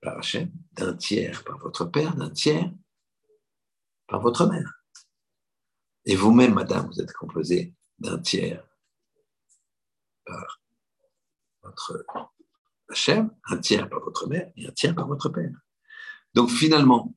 [0.00, 2.72] par Hachem, d'un tiers par votre père, d'un tiers
[4.06, 4.82] par votre mère.
[6.06, 8.66] Et vous-même, madame, vous êtes composé d'un tiers
[10.24, 10.62] par
[11.62, 12.06] votre
[12.88, 15.52] Hachem, un tiers par votre mère et un tiers par votre père.
[16.32, 17.14] Donc finalement,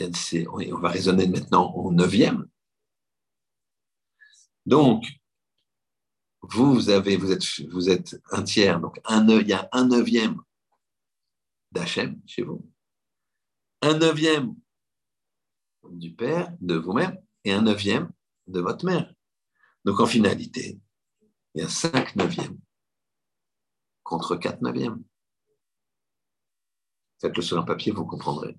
[0.00, 2.48] on va raisonner maintenant au neuvième.
[4.64, 5.04] Donc,
[6.42, 9.86] vous, vous, avez, vous, êtes, vous êtes un tiers, donc un, il y a un
[9.86, 10.42] neuvième
[11.72, 12.68] d'Hachem chez vous,
[13.82, 14.54] un neuvième
[15.90, 18.10] du Père, de vous-même, et un neuvième
[18.46, 19.12] de votre mère.
[19.84, 20.78] Donc en finalité,
[21.54, 22.58] il y a cinq neuvièmes
[24.02, 25.02] contre quatre neuvièmes.
[27.20, 28.58] Faites-le sur un papier, vous comprendrez.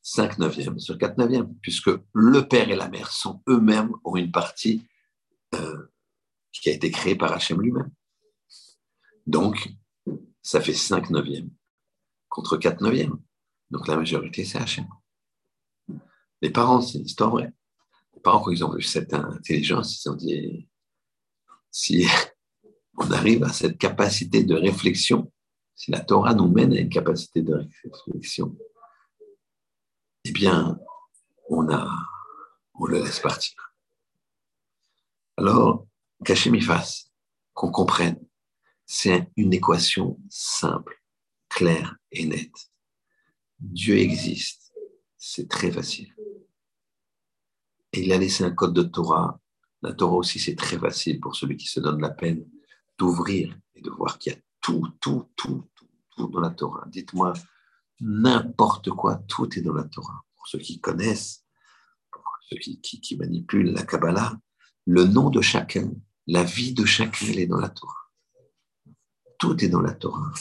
[0.00, 4.32] Cinq neuvièmes sur quatre neuvièmes, puisque le père et la mère sont eux-mêmes, ont une
[4.32, 4.84] partie
[5.54, 5.91] euh,
[6.60, 7.90] qui a été créée par Hachem lui-même.
[9.26, 9.70] Donc,
[10.42, 11.50] ça fait cinq neuvièmes
[12.32, 13.18] contre 4 neuvièmes.
[13.70, 14.86] Donc la majorité, c'est Hachem.
[16.40, 17.52] Les parents, c'est une histoire vraie.
[18.14, 20.68] Les parents, quand ils ont vu cette intelligence, ils se sont dit,
[21.70, 22.06] si
[22.96, 25.30] on arrive à cette capacité de réflexion,
[25.74, 28.56] si la Torah nous mène à une capacité de réflexion,
[30.24, 30.78] eh bien,
[31.48, 31.66] on
[32.86, 33.74] le laisse partir.
[35.36, 35.86] Alors,
[36.24, 37.10] qu'Hachem y fasse,
[37.54, 38.18] qu'on comprenne,
[38.86, 41.00] c'est une équation simple
[41.48, 42.52] clair et net.
[43.58, 44.72] Dieu existe,
[45.16, 46.14] c'est très facile.
[47.92, 49.38] Et il a laissé un code de Torah.
[49.82, 52.46] La Torah aussi, c'est très facile pour celui qui se donne la peine
[52.98, 55.68] d'ouvrir et de voir qu'il y a tout, tout, tout,
[56.16, 56.84] tout, dans la Torah.
[56.88, 57.32] Dites-moi
[58.00, 60.24] n'importe quoi, tout est dans la Torah.
[60.36, 61.44] Pour ceux qui connaissent,
[62.10, 64.38] pour ceux qui manipulent la Kabbalah,
[64.86, 65.92] le nom de chacun,
[66.26, 67.94] la vie de chacun, elle est dans la Torah.
[69.38, 70.32] Tout est dans la Torah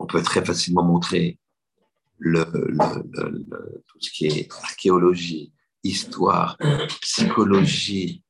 [0.00, 1.38] on peut très facilement montrer
[2.18, 2.44] le,
[3.86, 5.52] tout ce qui est archéologie,
[5.84, 6.58] histoire,
[7.02, 8.24] psychologie,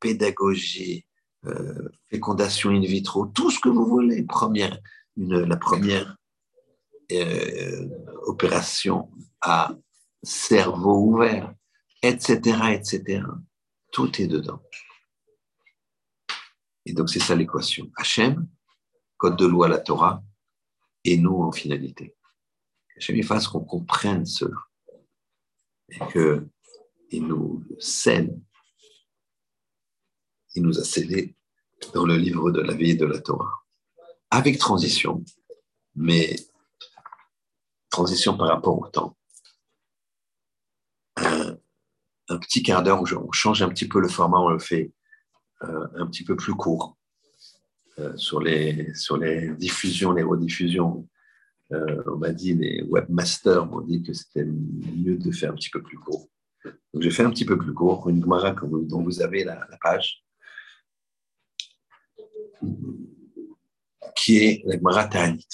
[0.00, 1.06] pédagogie,
[1.46, 4.24] euh, fécondation in vitro, tout ce que vous voulez.
[4.24, 4.78] Première,
[5.16, 6.16] la première
[7.12, 7.88] euh,
[8.26, 9.70] opération à
[10.22, 11.54] cerveau ouvert,
[12.02, 13.22] etc., etc.
[13.92, 14.60] Tout est dedans.
[16.88, 17.90] Et donc, c'est ça l'équation.
[17.96, 18.48] Hachem,
[19.18, 20.22] code de loi, la Torah,
[21.04, 22.16] et nous en finalité.
[22.98, 24.56] Que fasse qu'on comprenne cela
[25.90, 28.42] et qu'il nous scène,
[30.54, 31.36] il nous a scellé
[31.92, 33.52] dans le livre de la vie et de la Torah,
[34.30, 35.22] avec transition,
[35.94, 36.36] mais
[37.90, 39.16] transition par rapport au temps.
[41.16, 44.92] Un, petit quart d'heure où on change un petit peu le format, on le fait
[45.60, 46.98] un petit peu plus court
[47.98, 51.08] euh, sur, les, sur les diffusions, les rediffusions,
[51.72, 55.70] euh, on m'a dit, les webmasters m'ont dit que c'était mieux de faire un petit
[55.70, 56.28] peu plus court.
[56.64, 60.24] Donc j'ai fait un petit peu plus court, une Gemara dont vous avez la, page,
[64.14, 65.48] qui est la Gemara Ta'anit.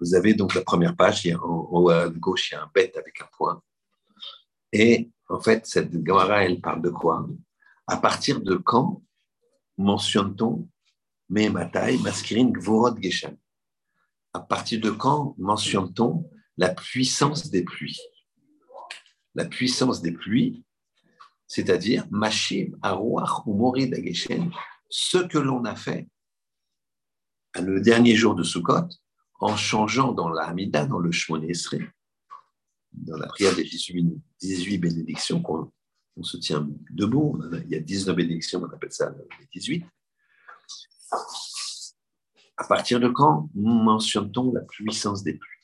[0.00, 2.96] Vous avez donc la première page, en haut à gauche, il y a un bête
[2.96, 3.62] avec un point.
[4.72, 7.28] Et en fait, cette Gemara, elle parle de quoi?
[7.86, 9.02] À partir de quand
[9.78, 10.68] mentionne-t-on
[11.28, 13.36] mais Matai, Maskirin, Gvorod, Geshem?
[14.32, 18.00] À partir de quand mentionne-t-on la puissance des pluies?
[19.34, 20.64] La puissance des pluies,
[21.46, 24.50] c'est-à-dire Mashim, Arouach ou Morid Ageshen,
[24.88, 26.08] ce que l'on a fait
[27.60, 28.88] le dernier jour de Sukkot
[29.40, 31.86] en changeant dans la Hamida, dans le Shmon Esrei,
[32.92, 35.70] dans la prière des 18, bénédictions qu'on
[36.22, 37.40] se tient debout.
[37.64, 39.84] Il y a 19 bénédictions, on appelle ça les 18.
[42.58, 45.56] À partir de quand mentionne-t-on la puissance des pluies?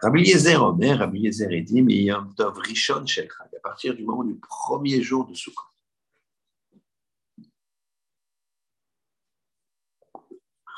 [0.00, 3.60] Rabbi Yezer Omer, Rabbi Yezer dit, mais il y a un Tov Rishon Shelchag, à
[3.60, 5.64] partir du moment du premier jour de Sukkot.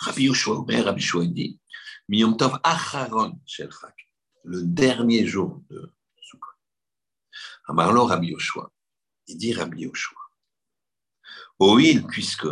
[0.01, 1.61] Rabbi Yoshua Omer, Rabbi Yoshua dit,
[2.09, 3.95] Miyom Tov Acharon Shelchag,
[4.45, 5.93] le dernier jour de
[6.23, 6.57] Sukkot.
[7.67, 8.73] Amarlo Rabbi Yoshua,
[9.31, 10.19] il dit Rabbi Yoshua,
[11.59, 12.47] Oil, puisque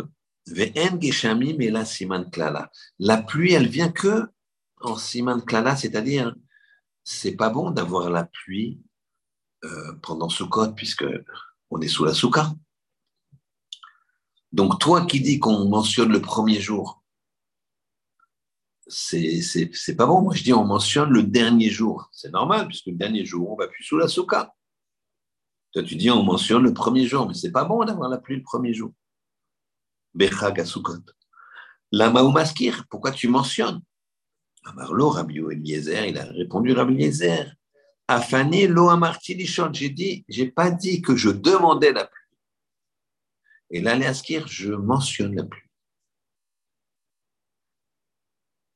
[2.99, 4.27] la pluie, elle vient que
[4.81, 6.35] en Siman Klala, c'est-à-dire
[7.03, 8.81] c'est pas bon d'avoir la pluie
[9.65, 11.05] euh, pendant Sukkot puisque
[11.69, 12.51] on est sous la souka.
[14.51, 17.03] Donc toi qui dis qu'on mentionne le premier jour,
[18.87, 20.21] c'est, c'est, pas bon.
[20.21, 22.09] Moi je dis on mentionne le dernier jour.
[22.11, 24.55] C'est normal puisque le dernier jour on va plus sous la souka.
[25.71, 28.37] Toi tu dis on mentionne le premier jour, mais c'est pas bon d'avoir la pluie
[28.37, 28.91] le premier jour.
[30.13, 31.03] Bechag Sukkot.
[31.91, 33.81] La Maoumaskir, pourquoi tu mentionnes?
[34.63, 37.55] Amarlo, Rabbi Eliezer, il a répondu Rabbi Eliezer.
[38.07, 39.37] Afani lo amarti
[39.73, 42.37] J'ai dit, j'ai pas dit que je demandais la pluie.
[43.71, 45.69] Et là, Léaskir, je mentionne la pluie.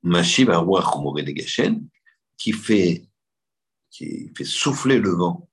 [0.04, 0.52] Mashiv
[2.38, 3.08] qui fait,
[3.89, 5.50] qui fait souffler le vent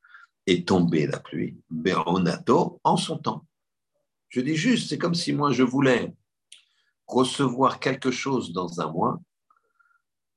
[0.51, 3.47] et tomber la pluie, Beronato, en son temps.
[4.29, 6.15] Je dis juste, c'est comme si moi je voulais
[7.07, 9.21] recevoir quelque chose dans un mois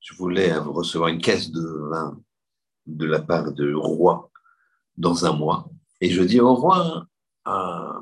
[0.04, 2.20] je voulais recevoir une caisse de vin
[2.86, 4.30] de la part de roi
[4.98, 5.70] dans un mois.
[6.02, 7.06] Et je dis au roi,
[7.46, 8.00] à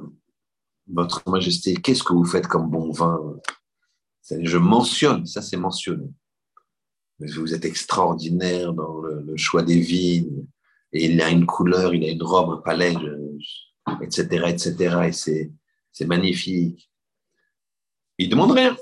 [0.88, 3.36] Votre Majesté, qu'est-ce que vous faites comme bon vin?
[4.28, 6.10] Je mentionne, ça c'est mentionné.
[7.20, 10.44] Vous êtes extraordinaire dans le, choix des vignes,
[10.92, 12.94] et il a une couleur, il a une robe, un palais,
[14.02, 14.96] etc., etc.
[15.08, 15.50] Et
[15.92, 16.90] c'est magnifique.
[18.18, 18.76] Il demande rien.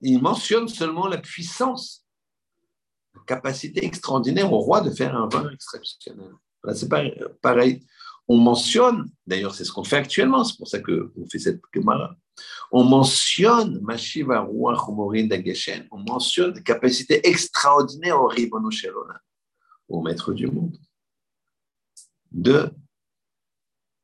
[0.00, 2.04] Il mentionne seulement la puissance
[3.26, 6.32] capacité extraordinaire au roi de faire un vin exceptionnel.
[6.74, 6.88] c'est
[7.40, 7.86] pareil.
[8.26, 12.16] On mentionne, d'ailleurs, c'est ce qu'on fait actuellement, c'est pour ça qu'on fait cette Gemara.
[12.72, 14.74] On mentionne Mashiva Roi
[15.28, 18.70] Dageshen, on mentionne des capacités extraordinaires au Ribono
[19.88, 20.76] au maître du monde,
[22.34, 22.70] de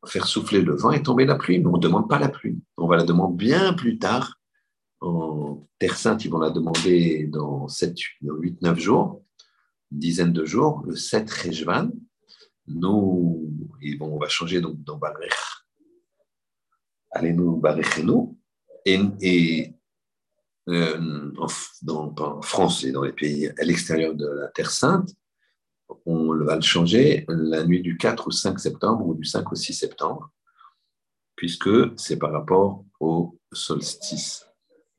[0.06, 1.58] faire souffler le vent et tomber la pluie.
[1.58, 2.58] Mais on ne demande pas la pluie.
[2.78, 4.40] On va la demander bien plus tard
[5.00, 9.24] en Terre Sainte, ils vont la demander dans 7, 8, 9 jours,
[9.90, 11.90] une dizaine de jours, le 7 Rejvan.
[12.66, 13.50] Nous,
[14.00, 15.32] on va changer donc dans Barech.
[17.12, 17.62] Allez-nous,
[18.04, 18.38] nous
[18.84, 19.74] Et, et
[20.68, 25.10] euh, en, France et dans les pays à l'extérieur de la Terre Sainte,
[26.06, 29.54] on va le changer la nuit du 4 au 5 septembre ou du 5 au
[29.54, 30.30] 6 septembre,
[31.36, 34.46] puisque c'est par rapport au solstice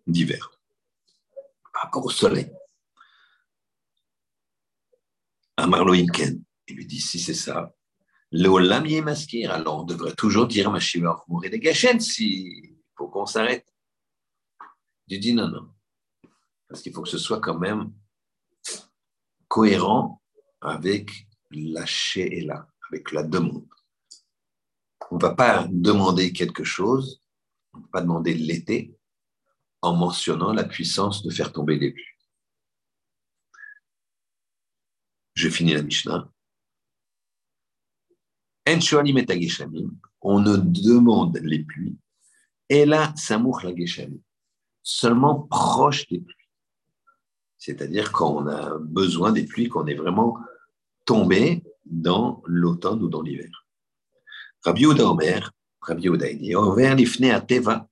[0.07, 0.51] d'hiver
[1.71, 2.51] par rapport au soleil.
[5.57, 7.73] Amarlo Inken, il lui dit si c'est ça,
[8.31, 13.67] Léolam maskir, alors on devrait toujours dire Mashiva mourir de Gachen si faut qu'on s'arrête.
[15.09, 15.69] Je dis non, non,
[16.67, 17.91] parce qu'il faut que ce soit quand même
[19.47, 20.20] cohérent
[20.61, 21.85] avec la
[22.45, 23.67] là, avec la demande.
[25.09, 27.21] On ne va pas demander quelque chose,
[27.73, 28.95] on ne va pas demander l'été,
[29.81, 32.05] en mentionnant la puissance de faire tomber les pluies.
[35.33, 36.31] Je finis la Mishnah.
[40.21, 41.97] On ne demande les pluies.
[42.69, 43.73] Et là, Samour la
[44.83, 46.35] Seulement proche des pluies.
[47.57, 50.37] C'est-à-dire quand on a besoin des pluies, qu'on est vraiment
[51.05, 53.65] tombé dans l'automne ou dans l'hiver.
[54.63, 57.87] Rabbi Oda Omer, Rabbi Oda dit, Omer lifne a teva,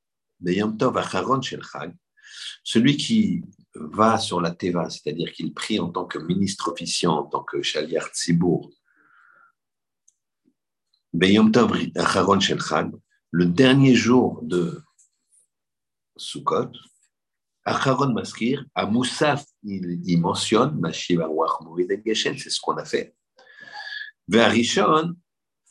[2.63, 3.43] celui qui
[3.75, 7.61] va sur la Teva, c'est-à-dire qu'il prie en tant que ministre officiant, en tant que
[7.61, 8.71] Shaliar Tzibour,
[13.31, 14.81] le dernier jour de
[16.15, 16.71] Sukkot,
[17.65, 23.15] Acharon Maskir, à Moussaf, il, mentionne, c'est ce qu'on a fait.
[24.27, 25.15] Verishon,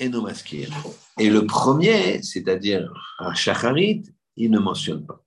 [0.00, 0.70] et Maskir.
[1.18, 2.92] Et le premier, c'est-à-dire
[3.34, 4.04] Shacharit,
[4.36, 5.24] il ne mentionne pas.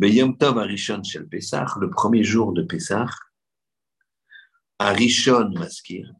[0.00, 3.10] Yom Tov Arishon Shel Pesach, le premier jour de Pesach,
[4.78, 6.12] Arishon Maskir,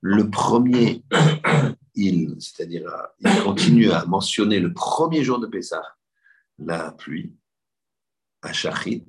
[0.00, 1.02] le premier,
[1.94, 2.88] il, c'est-à-dire
[3.20, 5.96] il continue à mentionner le premier jour de Pessah,
[6.58, 7.34] la pluie,
[8.42, 9.04] à Shachit,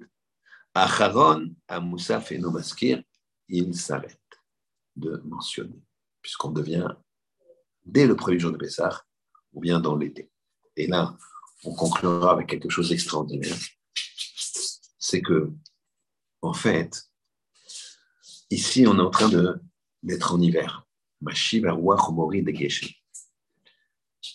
[0.77, 3.01] à Charon, à Moussaf et Nomaskir,
[3.47, 4.21] il s'arrête
[4.95, 5.81] de mentionner,
[6.21, 6.87] puisqu'on devient,
[7.83, 9.03] dès le premier jour de Pessah,
[9.53, 10.29] ou bien dans l'été.
[10.75, 11.17] Et là,
[11.63, 13.57] on conclura avec quelque chose d'extraordinaire.
[14.99, 15.51] C'est que,
[16.43, 17.09] en fait,
[18.51, 19.29] ici, on est en train
[20.03, 20.85] d'être en hiver.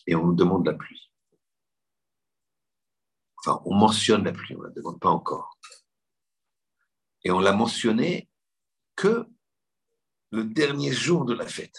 [0.08, 1.08] Et on nous demande la pluie.
[3.38, 5.56] Enfin, on mentionne la pluie, on ne la demande pas encore.
[7.24, 8.28] Et on l'a mentionné
[8.96, 9.26] que
[10.30, 11.78] le dernier jour de la fête.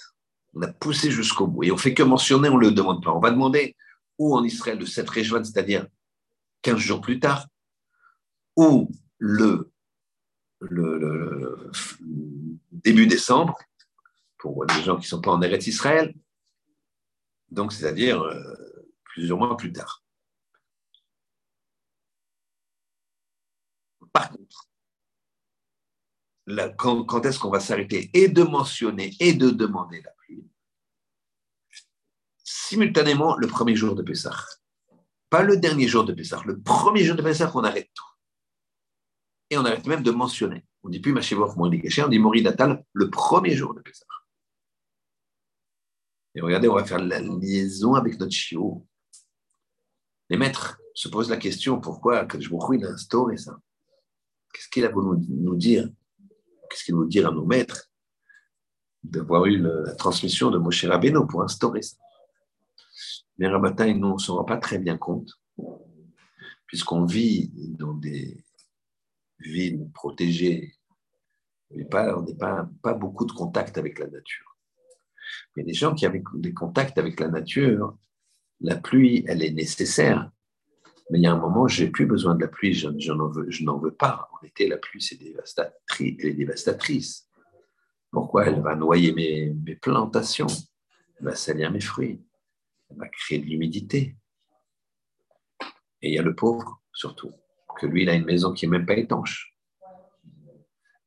[0.54, 1.64] On a poussé jusqu'au bout.
[1.64, 3.12] Et on fait que mentionner, on ne le demande pas.
[3.12, 3.76] On va demander
[4.20, 5.88] ou en Israël le 7 juin, c'est-à-dire
[6.62, 7.48] 15 jours plus tard,
[8.56, 9.72] ou le,
[10.60, 11.72] le,
[12.72, 13.58] début décembre,
[14.38, 16.14] pour les gens qui ne sont pas en Eretz Israël,
[17.50, 20.04] donc c'est-à-dire euh, plusieurs mois plus tard.
[24.12, 24.68] Par contre,
[26.78, 30.46] quand, est-ce qu'on va s'arrêter et de mentionner et de demander la pluie
[32.44, 34.36] Simultanément, le premier jour de Pessah.
[35.30, 38.06] Pas le dernier jour de Pessah, le premier jour de Pessah, on arrête tout.
[39.50, 40.66] Et on arrête même de mentionner.
[40.84, 44.06] On ne dit plus Machivov on dit Mori Natal, le premier jour de Pessah.
[46.36, 48.86] Et regardez, on va faire la liaison avec notre chiot.
[50.30, 53.58] Les maîtres se posent la question pourquoi je il a instauré ça?
[54.54, 55.90] Qu'est-ce qu'il a voulu nous dire?
[56.74, 57.92] Qu'est-ce qu'il veut dire à nos maîtres
[59.04, 61.98] d'avoir eu la transmission de Moshe Rabbeinu pour instaurer ça.
[63.38, 65.30] Mais Rabbataï, nous, on ne s'en rend pas très bien compte,
[66.66, 68.44] puisqu'on vit dans des
[69.40, 70.74] villes protégées,
[71.72, 74.58] mais pas, on n'est pas, pas beaucoup de contact avec la nature.
[75.56, 77.98] Mais les gens qui avaient des contacts avec la nature,
[78.62, 80.32] la pluie, elle est nécessaire,
[81.10, 82.88] mais il y a un moment, j'ai plus besoin de la pluie, je,
[83.64, 84.30] n'en veux, pas.
[84.34, 87.30] En été, la pluie, c'est dévastatrice, est dévastatrice.
[88.12, 90.48] Pourquoi Elle va noyer mes, mes, plantations,
[91.20, 92.24] elle va salir mes fruits,
[92.90, 94.16] elle va créer de l'humidité.
[96.02, 97.32] Et il y a le pauvre, surtout,
[97.80, 99.56] que lui, il a une maison qui n'est même pas étanche.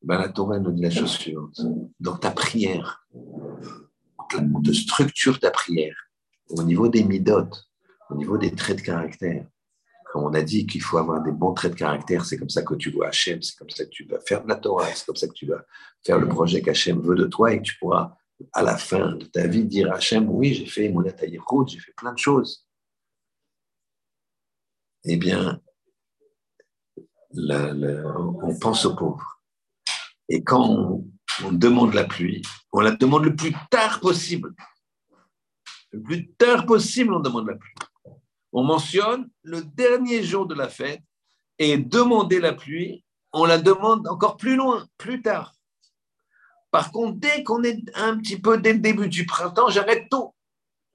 [0.03, 1.61] Ben, la Torah nous dit la chose suivante.
[2.01, 5.97] Dans ta prière, on te structure ta prière
[6.51, 7.69] au niveau des midotes,
[8.11, 9.47] au niveau des traits de caractère,
[10.17, 12.75] on a dit qu'il faut avoir des bons traits de caractère, c'est comme ça que
[12.75, 15.17] tu dois Hachem, c'est comme ça que tu vas faire de la Torah, c'est comme
[15.17, 15.65] ça que tu vas
[16.05, 18.17] faire le projet qu'Hachem veut de toi et que tu pourras,
[18.53, 21.03] à la fin de ta vie, dire à Hachem, oui, j'ai fait mon
[21.47, 22.67] route, j'ai fait plein de choses.
[25.05, 25.61] Eh bien,
[27.35, 29.41] on pense aux pauvres.
[30.29, 31.05] Et quand
[31.45, 32.43] on demande la pluie,
[32.73, 34.55] on la demande le plus tard possible.
[35.93, 37.75] Le plus tard possible, on demande la pluie
[38.57, 41.03] on mentionne le dernier jour de la fête
[41.59, 43.05] et demander la pluie,
[43.35, 45.53] on la demande encore plus loin, plus tard.
[46.71, 50.35] Par contre, dès qu'on est un petit peu dès le début du printemps, j'arrête tout.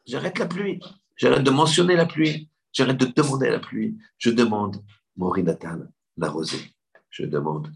[0.07, 0.81] J'arrête la pluie.
[1.15, 2.49] J'arrête de mentionner la pluie.
[2.73, 3.95] J'arrête de demander la pluie.
[4.17, 4.83] Je demande
[5.15, 5.87] Morinatal,
[6.17, 6.73] la rosée.
[7.11, 7.71] Je demande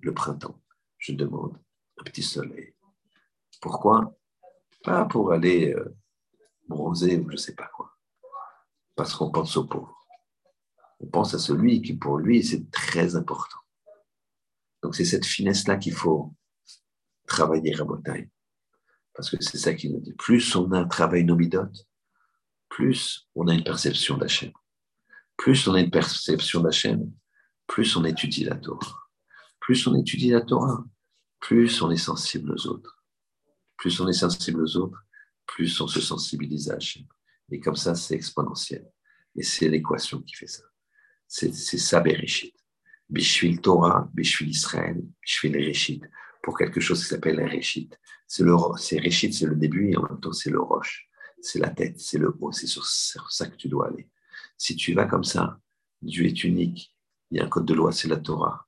[0.00, 0.58] le printemps.
[0.96, 1.58] Je demande
[2.00, 2.72] un petit soleil.
[3.60, 4.16] Pourquoi?
[4.82, 5.94] Pas pour aller euh,
[6.66, 7.95] bronzer ou je ne sais pas quoi
[8.96, 10.06] parce qu'on pense aux pauvres.
[11.00, 13.58] On pense à celui qui, pour lui, c'est très important.
[14.82, 16.34] Donc, c'est cette finesse-là qu'il faut
[17.26, 18.30] travailler à Botaï.
[19.14, 20.14] Parce que c'est ça qui nous dit.
[20.14, 21.86] Plus on a un travail nomidote,
[22.68, 24.52] plus on a une perception d'Hachem.
[25.36, 27.10] Plus on a une perception d'Hachem,
[27.66, 28.96] plus on étudie la Torah.
[29.60, 30.84] Plus on étudie la Torah,
[31.40, 33.04] plus on est sensible aux autres.
[33.76, 35.02] Plus on est sensible aux autres,
[35.46, 37.04] plus on se sensibilise à Hachem.
[37.50, 38.90] Et comme ça, c'est exponentiel.
[39.36, 40.64] Et c'est l'équation qui fait ça.
[41.28, 42.54] C'est ça, Bereshit.
[43.08, 46.02] Bishvil Torah, Bishvil Israël, Bishvil Reshit.
[46.42, 47.98] Pour quelque chose qui s'appelle Reshit.
[48.26, 51.08] C'est Reshit, c'est le début et en même temps, c'est le roche.
[51.40, 52.52] C'est la tête, c'est le haut.
[52.52, 54.08] C'est sur ça que tu dois aller.
[54.56, 55.60] Si tu vas comme ça,
[56.02, 56.94] Dieu est unique.
[57.30, 58.66] Il y a un code de loi, c'est la Torah.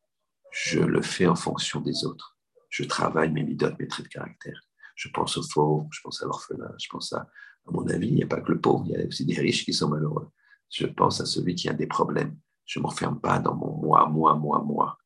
[0.50, 2.36] Je le fais en fonction des autres.
[2.68, 4.60] Je travaille mes midotes, mes traits de caractère.
[4.94, 7.28] Je pense aux faux, je pense à l'orphelin, je pense à,
[7.68, 9.38] à mon avis, il n'y a pas que le pauvre, il y a aussi des
[9.38, 10.30] riches qui sont malheureux.
[10.70, 12.36] Je pense à celui qui a des problèmes.
[12.64, 14.98] Je ne m'enferme pas dans mon moi, moi, moi, moi.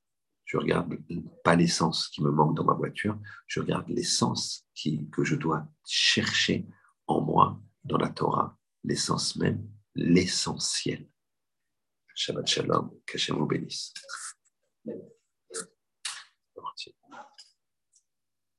[0.44, 0.96] Je regarde
[1.44, 4.66] pas l'essence qui me manque dans ma voiture, je regarde l'essence
[5.10, 6.66] que je dois chercher
[7.06, 11.08] en moi, dans la Torah, l'essence même, l'essentiel.
[12.14, 13.94] Shabbat Shalom, qu'Hachem vous bénisse.